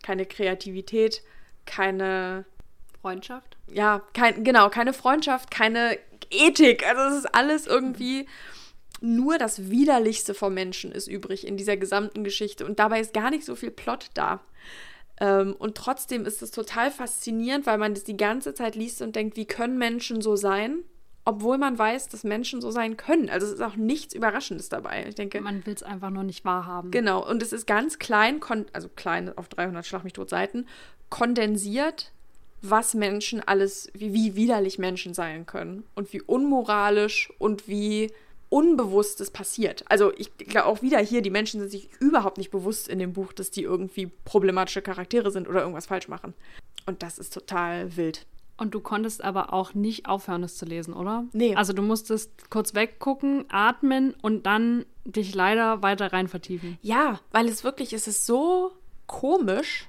[0.03, 1.23] keine Kreativität,
[1.67, 2.47] keine
[3.07, 3.57] Freundschaft?
[3.73, 5.97] Ja, kein, genau, keine Freundschaft, keine
[6.29, 6.85] Ethik.
[6.89, 8.27] Also es ist alles irgendwie
[9.01, 12.67] nur das Widerlichste vom Menschen ist übrig in dieser gesamten Geschichte.
[12.67, 14.41] Und dabei ist gar nicht so viel Plot da.
[15.21, 19.15] Ähm, und trotzdem ist es total faszinierend, weil man das die ganze Zeit liest und
[19.15, 20.83] denkt, wie können Menschen so sein?
[21.25, 23.31] Obwohl man weiß, dass Menschen so sein können.
[23.31, 25.07] Also es ist auch nichts Überraschendes dabei.
[25.07, 25.41] Ich denke.
[25.41, 26.91] Man will es einfach nur nicht wahrhaben.
[26.91, 27.25] Genau.
[27.25, 28.41] Und es ist ganz klein,
[28.73, 30.67] also klein auf 300 Schlag mich tot Seiten,
[31.09, 32.13] kondensiert
[32.71, 38.13] was Menschen alles, wie, wie widerlich Menschen sein können und wie unmoralisch und wie
[38.49, 39.85] unbewusst es passiert.
[39.89, 43.13] Also ich glaube auch wieder hier, die Menschen sind sich überhaupt nicht bewusst in dem
[43.13, 46.35] Buch, dass die irgendwie problematische Charaktere sind oder irgendwas falsch machen.
[46.87, 48.27] Und das ist total wild.
[48.59, 51.25] Und du konntest aber auch nicht aufhören, es zu lesen, oder?
[51.33, 51.55] Nee.
[51.55, 56.79] Also du musstest kurz weggucken, atmen und dann dich leider weiter rein vertiefen.
[56.81, 58.73] Ja, weil es wirklich, es ist so
[59.07, 59.89] komisch,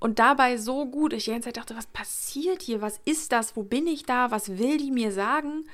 [0.00, 1.12] und dabei so gut.
[1.12, 2.80] Ich die ganze Zeit dachte, was passiert hier?
[2.80, 3.56] Was ist das?
[3.56, 4.30] Wo bin ich da?
[4.30, 5.64] Was will die mir sagen?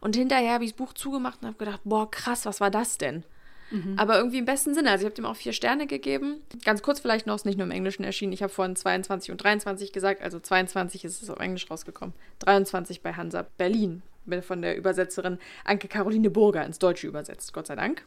[0.00, 2.98] Und hinterher habe ich das Buch zugemacht und habe gedacht, boah, krass, was war das
[2.98, 3.24] denn?
[3.70, 3.94] Mhm.
[3.96, 4.90] Aber irgendwie im besten Sinne.
[4.90, 6.40] Also ich habe dem auch vier Sterne gegeben.
[6.64, 8.32] Ganz kurz vielleicht noch, ist nicht nur im Englischen erschienen.
[8.32, 10.22] Ich habe vorhin 22 und 23 gesagt.
[10.22, 12.14] Also 22 ist es auf Englisch rausgekommen.
[12.40, 14.02] 23 bei Hansa Berlin.
[14.42, 17.52] Von der Übersetzerin Anke Caroline Burger ins Deutsche übersetzt.
[17.52, 18.04] Gott sei Dank.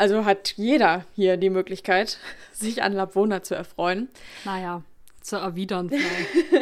[0.00, 2.16] Also hat jeder hier die Möglichkeit,
[2.54, 4.08] sich an Labwona zu erfreuen.
[4.46, 4.82] Naja,
[5.20, 5.90] zu erwidern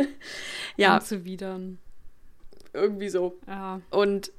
[0.77, 0.99] ja.
[0.99, 1.79] zu widern.
[2.73, 3.39] Irgendwie so.
[3.47, 3.81] Ja.
[3.91, 4.33] Und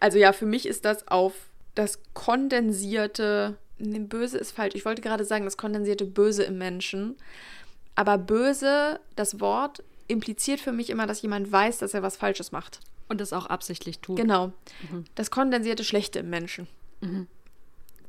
[0.00, 1.34] also ja, für mich ist das auf
[1.74, 7.18] das kondensierte, ne, böse ist falsch, ich wollte gerade sagen, das kondensierte Böse im Menschen.
[7.94, 12.52] Aber böse, das Wort impliziert für mich immer, dass jemand weiß, dass er was Falsches
[12.52, 12.80] macht.
[13.06, 14.16] Und das auch absichtlich tut.
[14.16, 14.46] Genau.
[14.90, 15.04] Mhm.
[15.14, 16.68] Das kondensierte Schlechte im Menschen.
[17.02, 17.26] Mhm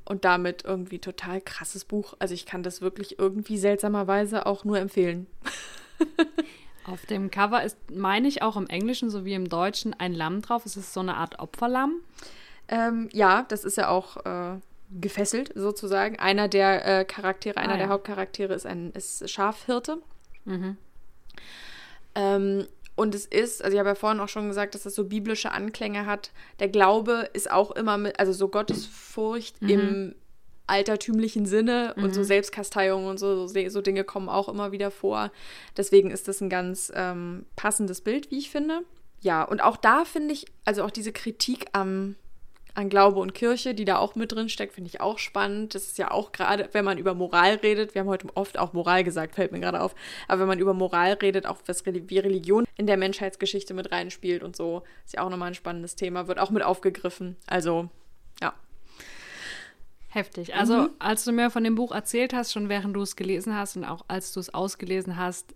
[0.05, 2.15] und damit irgendwie total krasses Buch.
[2.19, 5.27] Also ich kann das wirklich irgendwie seltsamerweise auch nur empfehlen.
[6.85, 10.65] Auf dem Cover ist, meine ich, auch im Englischen sowie im Deutschen ein Lamm drauf.
[10.65, 12.01] Es ist so eine Art Opferlamm.
[12.67, 14.59] Ähm, ja, das ist ja auch äh,
[14.99, 16.17] gefesselt sozusagen.
[16.17, 17.77] Einer der äh, Charaktere, einer ah, ja.
[17.77, 19.99] der Hauptcharaktere ist ein ist Schafhirte.
[20.45, 20.77] Mhm.
[22.15, 22.67] Ähm,
[23.01, 25.51] und es ist, also ich habe ja vorhin auch schon gesagt, dass das so biblische
[25.51, 26.29] Anklänge hat.
[26.59, 29.69] Der Glaube ist auch immer mit, also so Gottesfurcht mhm.
[29.69, 30.15] im
[30.67, 32.03] altertümlichen Sinne mhm.
[32.03, 32.25] und so mhm.
[32.25, 35.31] Selbstkasteiung und so, so, so, Dinge kommen auch immer wieder vor.
[35.77, 38.81] Deswegen ist das ein ganz ähm, passendes Bild, wie ich finde.
[39.21, 42.15] Ja, und auch da finde ich, also auch diese Kritik am
[42.73, 45.75] an Glaube und Kirche, die da auch mit drin steckt, finde ich auch spannend.
[45.75, 48.73] Das ist ja auch gerade, wenn man über Moral redet, wir haben heute oft auch
[48.73, 49.93] Moral gesagt, fällt mir gerade auf,
[50.27, 54.43] aber wenn man über Moral redet, auch was wie Religion in der Menschheitsgeschichte mit reinspielt
[54.43, 57.35] und so, ist ja auch nochmal ein spannendes Thema, wird auch mit aufgegriffen.
[57.47, 57.89] Also,
[58.41, 58.53] ja.
[60.09, 60.55] Heftig.
[60.55, 60.89] Also, mhm.
[60.99, 63.85] als du mir von dem Buch erzählt hast, schon während du es gelesen hast und
[63.85, 65.55] auch als du es ausgelesen hast,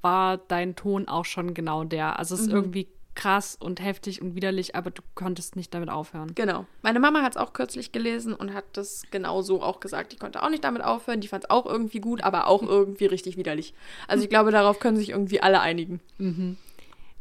[0.00, 2.18] war dein Ton auch schon genau der.
[2.18, 2.54] Also, es ist mhm.
[2.54, 2.88] irgendwie
[3.20, 6.34] krass und heftig und widerlich, aber du konntest nicht damit aufhören.
[6.34, 6.64] Genau.
[6.80, 10.12] Meine Mama hat es auch kürzlich gelesen und hat das genau so auch gesagt.
[10.12, 13.04] Die konnte auch nicht damit aufhören, die fand es auch irgendwie gut, aber auch irgendwie
[13.04, 13.74] richtig widerlich.
[14.08, 16.00] Also ich glaube, darauf können sich irgendwie alle einigen.
[16.16, 16.56] Mhm.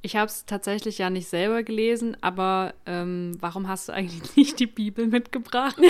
[0.02, 4.58] Ich habe es tatsächlich ja nicht selber gelesen, aber ähm, warum hast du eigentlich nicht
[4.60, 5.76] die Bibel mitgebracht?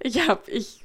[0.00, 0.81] ich habe, ich,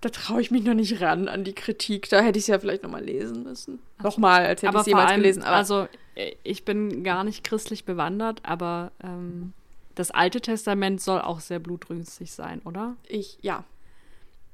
[0.00, 2.08] da traue ich mich noch nicht ran an die Kritik.
[2.08, 3.80] Da hätte ich es ja vielleicht nochmal lesen müssen.
[4.02, 5.42] Nochmal, als hätte ich es jemals allem, gelesen.
[5.42, 9.52] Aber also, äh, ich bin gar nicht christlich bewandert, aber ähm,
[9.96, 12.96] das Alte Testament soll auch sehr blutrünstig sein, oder?
[13.08, 13.64] Ich, ja.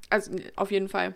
[0.09, 1.15] Also, auf jeden Fall.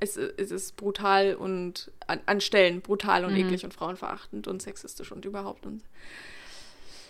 [0.00, 3.46] Es, es ist brutal und an, an Stellen brutal und mhm.
[3.46, 5.64] eklig und frauenverachtend und sexistisch und überhaupt.
[5.64, 5.82] Und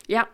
[0.07, 0.29] ja,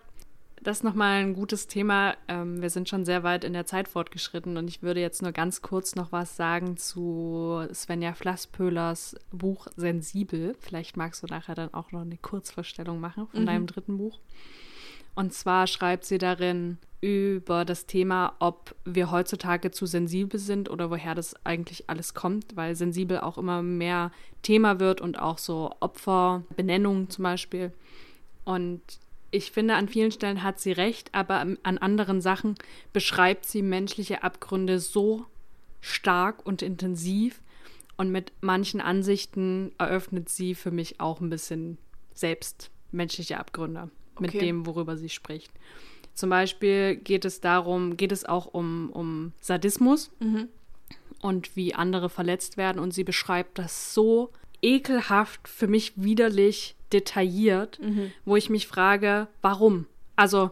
[0.62, 2.14] das ist nochmal ein gutes Thema.
[2.28, 5.32] Ähm, wir sind schon sehr weit in der Zeit fortgeschritten und ich würde jetzt nur
[5.32, 10.54] ganz kurz noch was sagen zu Svenja Flasspöhlers Buch Sensibel.
[10.61, 13.46] Vielleicht magst du nachher dann auch noch eine Kurzvorstellung machen von mhm.
[13.46, 14.20] deinem dritten Buch.
[15.14, 20.90] Und zwar schreibt sie darin über das Thema, ob wir heutzutage zu sensibel sind oder
[20.90, 25.74] woher das eigentlich alles kommt, weil sensibel auch immer mehr Thema wird und auch so
[25.80, 27.72] Opferbenennungen zum Beispiel.
[28.44, 28.82] Und
[29.30, 32.56] ich finde, an vielen Stellen hat sie recht, aber an anderen Sachen
[32.92, 35.26] beschreibt sie menschliche Abgründe so
[35.80, 37.40] stark und intensiv.
[37.96, 41.78] Und mit manchen Ansichten eröffnet sie für mich auch ein bisschen
[42.14, 44.22] selbst menschliche Abgründe okay.
[44.22, 45.52] mit dem, worüber sie spricht.
[46.14, 50.48] Zum Beispiel geht es darum, geht es auch um, um Sadismus mhm.
[51.20, 52.78] und wie andere verletzt werden.
[52.78, 58.12] Und sie beschreibt das so ekelhaft, für mich widerlich detailliert, mhm.
[58.24, 59.86] wo ich mich frage, warum?
[60.16, 60.51] Also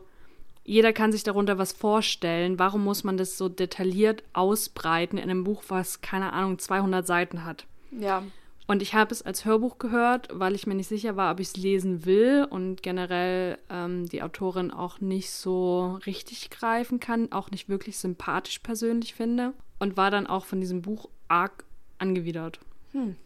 [0.65, 2.59] jeder kann sich darunter was vorstellen.
[2.59, 7.45] Warum muss man das so detailliert ausbreiten in einem Buch, was keine Ahnung 200 Seiten
[7.45, 7.67] hat?
[7.91, 8.23] Ja.
[8.67, 11.49] Und ich habe es als Hörbuch gehört, weil ich mir nicht sicher war, ob ich
[11.49, 17.51] es lesen will und generell ähm, die Autorin auch nicht so richtig greifen kann, auch
[17.51, 21.65] nicht wirklich sympathisch persönlich finde und war dann auch von diesem Buch arg
[21.97, 22.61] angewidert.
[22.93, 23.17] Hm.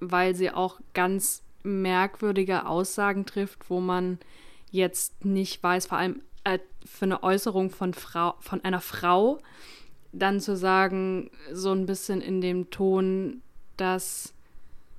[0.00, 4.18] Weil sie auch ganz merkwürdige Aussagen trifft, wo man
[4.70, 9.38] jetzt nicht weiß, vor allem äh, für eine Äußerung von, Frau, von einer Frau,
[10.12, 13.42] dann zu sagen, so ein bisschen in dem Ton,
[13.76, 14.34] dass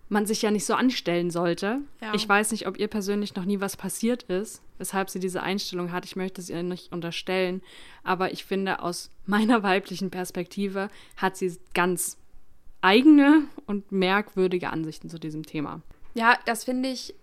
[0.09, 1.80] man sich ja nicht so anstellen sollte.
[2.01, 2.13] Ja.
[2.13, 5.91] Ich weiß nicht, ob ihr persönlich noch nie was passiert ist, weshalb sie diese Einstellung
[5.91, 6.05] hat.
[6.05, 7.61] Ich möchte es ihr nicht unterstellen.
[8.03, 12.18] Aber ich finde, aus meiner weiblichen Perspektive hat sie ganz
[12.82, 15.82] eigene und merkwürdige Ansichten zu diesem Thema.
[16.16, 17.13] Ja, das finde ich,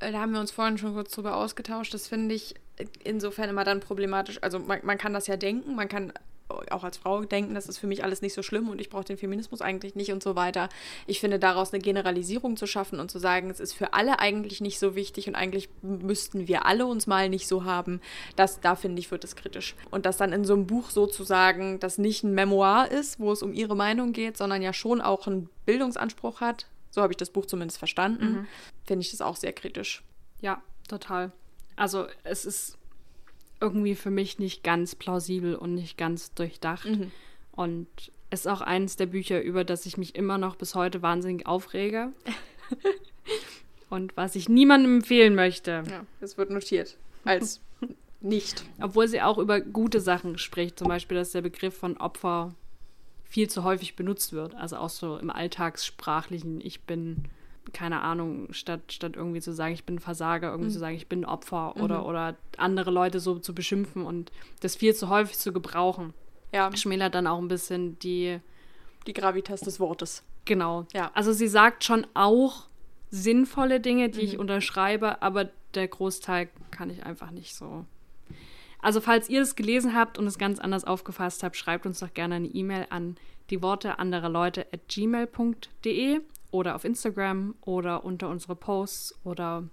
[0.00, 2.54] äh, da haben wir uns vorhin schon kurz drüber ausgetauscht, das finde ich
[3.04, 4.42] insofern immer dann problematisch.
[4.42, 6.12] Also man, man kann das ja denken, man kann
[6.70, 9.04] auch als Frau denken, das ist für mich alles nicht so schlimm und ich brauche
[9.04, 10.68] den Feminismus eigentlich nicht und so weiter.
[11.06, 14.60] Ich finde, daraus eine Generalisierung zu schaffen und zu sagen, es ist für alle eigentlich
[14.60, 18.00] nicht so wichtig und eigentlich müssten wir alle uns mal nicht so haben,
[18.36, 19.74] das, da finde ich, wird es kritisch.
[19.90, 23.42] Und das dann in so einem Buch sozusagen, das nicht ein Memoir ist, wo es
[23.42, 27.28] um ihre Meinung geht, sondern ja schon auch einen Bildungsanspruch hat, so habe ich das
[27.28, 28.24] Buch zumindest verstanden.
[28.24, 28.46] Mhm.
[28.84, 30.02] Finde ich das auch sehr kritisch.
[30.40, 31.30] Ja, total.
[31.76, 32.78] Also es ist
[33.60, 36.86] irgendwie für mich nicht ganz plausibel und nicht ganz durchdacht.
[36.86, 37.12] Mhm.
[37.52, 37.86] Und
[38.30, 41.46] es ist auch eines der Bücher, über das ich mich immer noch bis heute wahnsinnig
[41.46, 42.14] aufrege.
[43.90, 45.82] und was ich niemandem empfehlen möchte.
[45.90, 46.96] Ja, es wird notiert.
[47.24, 47.60] Als
[48.22, 48.64] nicht.
[48.80, 50.78] Obwohl sie auch über gute Sachen spricht.
[50.78, 52.54] Zum Beispiel, dass der Begriff von Opfer
[53.28, 54.54] viel zu häufig benutzt wird.
[54.54, 57.24] Also auch so im Alltagssprachlichen, ich bin,
[57.72, 60.74] keine Ahnung, statt, statt irgendwie zu sagen, ich bin Versager, irgendwie mhm.
[60.74, 61.82] zu sagen, ich bin Opfer mhm.
[61.82, 66.14] oder, oder andere Leute so zu beschimpfen und das viel zu häufig zu gebrauchen.
[66.52, 66.74] Ja.
[66.76, 68.40] Schmälert dann auch ein bisschen die.
[69.06, 70.24] Die Gravitas des Wortes.
[70.46, 70.86] Genau.
[70.92, 71.12] Ja.
[71.14, 72.64] Also sie sagt schon auch
[73.10, 74.24] sinnvolle Dinge, die mhm.
[74.24, 77.84] ich unterschreibe, aber der Großteil kann ich einfach nicht so
[78.80, 82.12] also falls ihr es gelesen habt und es ganz anders aufgefasst habt, schreibt uns doch
[82.14, 83.16] gerne eine E-Mail an
[83.50, 86.20] die Worte anderer Leute at gmail.de
[86.50, 89.64] oder auf Instagram oder unter unsere Posts oder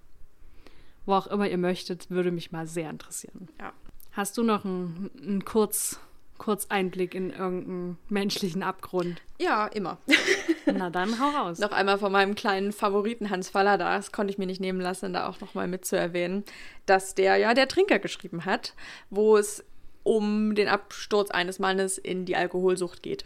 [1.06, 3.50] wo auch immer ihr möchtet, würde mich mal sehr interessieren.
[3.60, 3.74] Ja.
[4.12, 6.00] Hast du noch einen, einen kurz
[6.38, 9.22] kurz Einblick in irgendeinen menschlichen Abgrund?
[9.40, 9.98] Ja, immer.
[10.66, 11.60] Na dann hau raus.
[11.60, 15.14] noch einmal von meinem kleinen Favoriten Hans Faller, das konnte ich mir nicht nehmen lassen,
[15.14, 16.44] da auch nochmal mit zu erwähnen,
[16.86, 18.74] dass der ja der Trinker geschrieben hat,
[19.10, 19.64] wo es
[20.04, 23.26] um den Absturz eines Mannes in die Alkoholsucht geht.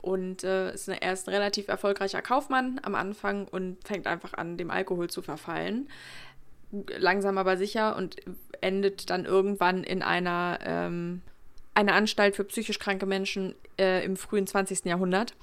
[0.00, 4.34] Und äh, ist eine, er ist ein relativ erfolgreicher Kaufmann am Anfang und fängt einfach
[4.34, 5.88] an, dem Alkohol zu verfallen.
[6.98, 8.16] Langsam aber sicher und
[8.60, 11.22] endet dann irgendwann in einer ähm,
[11.74, 14.84] eine Anstalt für psychisch kranke Menschen äh, im frühen 20.
[14.84, 15.34] Jahrhundert.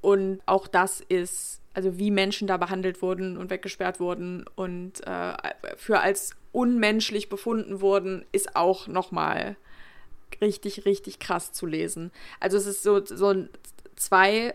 [0.00, 5.32] Und auch das ist, also wie Menschen da behandelt wurden und weggesperrt wurden und äh,
[5.76, 9.56] für als unmenschlich befunden wurden, ist auch nochmal
[10.40, 12.10] richtig, richtig krass zu lesen.
[12.40, 13.46] Also es ist so, so
[13.96, 14.54] zwei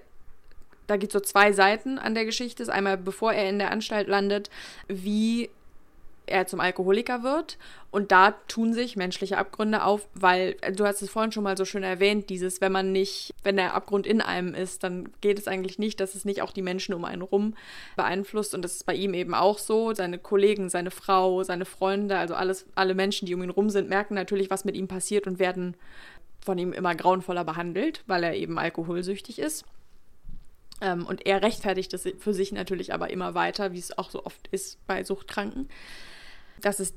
[0.87, 2.57] da gibt es so zwei Seiten an der Geschichte.
[2.57, 4.49] Das ist einmal, bevor er in der Anstalt landet,
[4.87, 5.49] wie
[6.27, 7.57] er zum Alkoholiker wird.
[7.91, 11.63] Und da tun sich menschliche Abgründe auf, weil du hast es vorhin schon mal so
[11.63, 15.47] schön erwähnt, dieses, wenn man nicht, wenn der Abgrund in einem ist, dann geht es
[15.47, 17.55] eigentlich nicht, dass es nicht auch die Menschen um einen rum
[17.95, 18.53] beeinflusst.
[18.53, 19.93] Und das ist bei ihm eben auch so.
[19.93, 23.87] Seine Kollegen, seine Frau, seine Freunde, also alles, alle Menschen, die um ihn rum sind,
[23.87, 25.77] merken natürlich, was mit ihm passiert und werden
[26.41, 29.65] von ihm immer grauenvoller behandelt, weil er eben alkoholsüchtig ist.
[30.81, 34.25] Ähm, und er rechtfertigt es für sich natürlich aber immer weiter, wie es auch so
[34.25, 35.69] oft ist bei Suchtkranken.
[36.61, 36.95] Das ist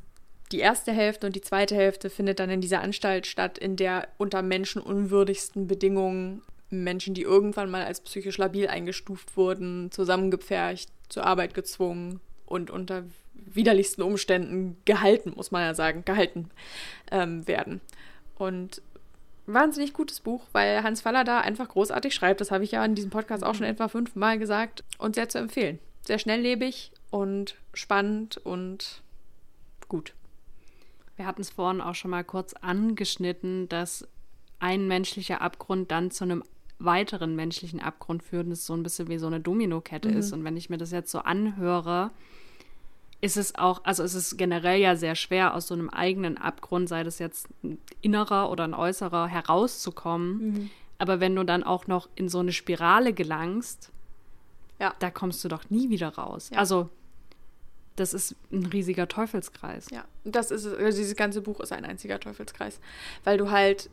[0.53, 4.09] die erste Hälfte und die zweite Hälfte findet dann in dieser Anstalt statt, in der
[4.17, 11.55] unter menschenunwürdigsten Bedingungen Menschen, die irgendwann mal als psychisch labil eingestuft wurden, zusammengepfercht, zur Arbeit
[11.55, 13.05] gezwungen und unter
[13.35, 16.51] widerlichsten Umständen gehalten, muss man ja sagen, gehalten
[17.11, 17.81] ähm, werden.
[18.37, 18.83] Und
[19.47, 22.41] wahnsinnig gutes Buch, weil Hans Faller da einfach großartig schreibt.
[22.41, 25.39] Das habe ich ja in diesem Podcast auch schon etwa fünfmal gesagt und sehr zu
[25.39, 25.79] empfehlen.
[26.07, 29.03] Sehr schnelllebig und spannend und
[29.89, 30.15] gut.
[31.17, 34.07] Wir hatten es vorhin auch schon mal kurz angeschnitten, dass
[34.61, 36.45] ein menschlicher Abgrund dann zu einem
[36.79, 40.17] weiteren menschlichen Abgrund führt und es so ein bisschen wie so eine Dominokette mhm.
[40.17, 40.33] ist.
[40.33, 42.11] Und wenn ich mir das jetzt so anhöre,
[43.21, 46.89] ist es auch, also ist es generell ja sehr schwer, aus so einem eigenen Abgrund,
[46.89, 50.39] sei das jetzt ein innerer oder ein äußerer, herauszukommen.
[50.39, 50.71] Mhm.
[50.99, 53.91] Aber wenn du dann auch noch in so eine Spirale gelangst,
[54.79, 54.95] ja.
[55.01, 56.51] da kommst du doch nie wieder raus.
[56.51, 56.59] Ja.
[56.59, 56.91] Also
[58.01, 59.87] das ist ein riesiger Teufelskreis.
[59.91, 62.81] Ja, das ist also dieses ganze Buch ist ein einziger Teufelskreis,
[63.25, 63.91] weil du halt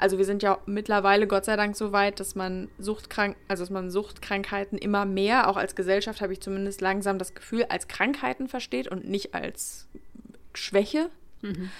[0.00, 3.70] also wir sind ja mittlerweile Gott sei Dank so weit, dass man Suchtkrank, also dass
[3.70, 8.48] man Suchtkrankheiten immer mehr, auch als Gesellschaft habe ich zumindest langsam das Gefühl, als Krankheiten
[8.48, 9.88] versteht und nicht als
[10.54, 11.10] Schwäche.
[11.42, 11.70] Mhm.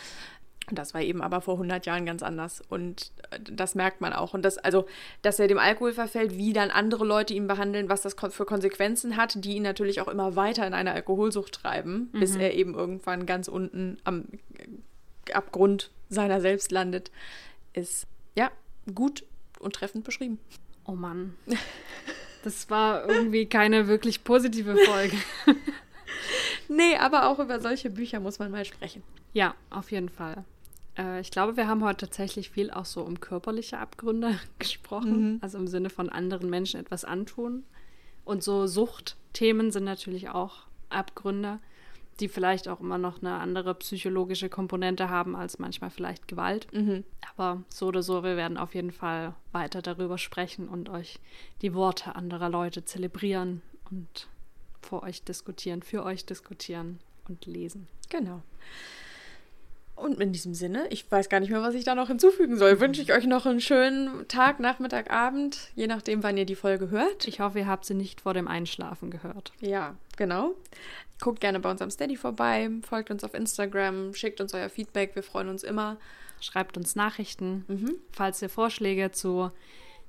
[0.71, 2.63] Und das war eben aber vor 100 Jahren ganz anders.
[2.69, 4.35] Und äh, das merkt man auch.
[4.35, 4.87] Und das, also,
[5.23, 9.17] dass er dem Alkohol verfällt, wie dann andere Leute ihn behandeln, was das für Konsequenzen
[9.17, 12.21] hat, die ihn natürlich auch immer weiter in eine Alkoholsucht treiben, mhm.
[12.21, 14.27] bis er eben irgendwann ganz unten am
[15.33, 17.11] Abgrund seiner selbst landet
[17.73, 18.51] ist ja
[18.95, 19.25] gut
[19.59, 20.39] und treffend beschrieben.
[20.85, 21.35] Oh Mann.
[22.43, 25.17] Das war irgendwie keine wirklich positive Folge.
[26.69, 29.03] nee, aber auch über solche Bücher muss man mal sprechen.
[29.33, 30.45] Ja, auf jeden Fall.
[31.01, 35.35] Äh, ich glaube, wir haben heute tatsächlich viel auch so um körperliche Abgründe gesprochen.
[35.35, 35.39] Mhm.
[35.41, 37.65] Also im Sinne von anderen Menschen etwas antun.
[38.25, 41.61] Und so Suchtthemen sind natürlich auch Abgründe
[42.21, 46.67] die vielleicht auch immer noch eine andere psychologische Komponente haben als manchmal vielleicht Gewalt.
[46.73, 47.05] Mhm.
[47.35, 51.19] Aber so oder so, wir werden auf jeden Fall weiter darüber sprechen und euch
[51.63, 54.29] die Worte anderer Leute zelebrieren und
[54.83, 57.89] vor euch diskutieren, für euch diskutieren und lesen.
[58.11, 58.43] Genau.
[60.01, 62.81] Und in diesem Sinne, ich weiß gar nicht mehr, was ich da noch hinzufügen soll,
[62.81, 66.91] wünsche ich euch noch einen schönen Tag, Nachmittag, Abend, je nachdem, wann ihr die Folge
[66.91, 67.29] hört.
[67.29, 69.53] Ich hoffe, ihr habt sie nicht vor dem Einschlafen gehört.
[69.61, 70.55] Ja, genau.
[71.21, 75.15] Guckt gerne bei uns am Steady vorbei, folgt uns auf Instagram, schickt uns euer Feedback,
[75.15, 75.99] wir freuen uns immer.
[76.41, 77.97] Schreibt uns Nachrichten, mhm.
[78.13, 79.51] falls ihr Vorschläge zu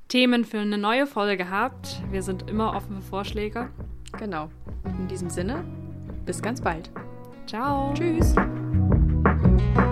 [0.08, 2.02] Themen für eine neue Folge habt.
[2.10, 3.70] Wir sind immer offen für Vorschläge.
[4.18, 4.50] Genau.
[4.86, 5.64] In diesem Sinne,
[6.26, 6.90] bis ganz bald.
[7.48, 7.94] Ciao.
[7.94, 8.34] Tschüss.
[9.62, 9.91] thank you.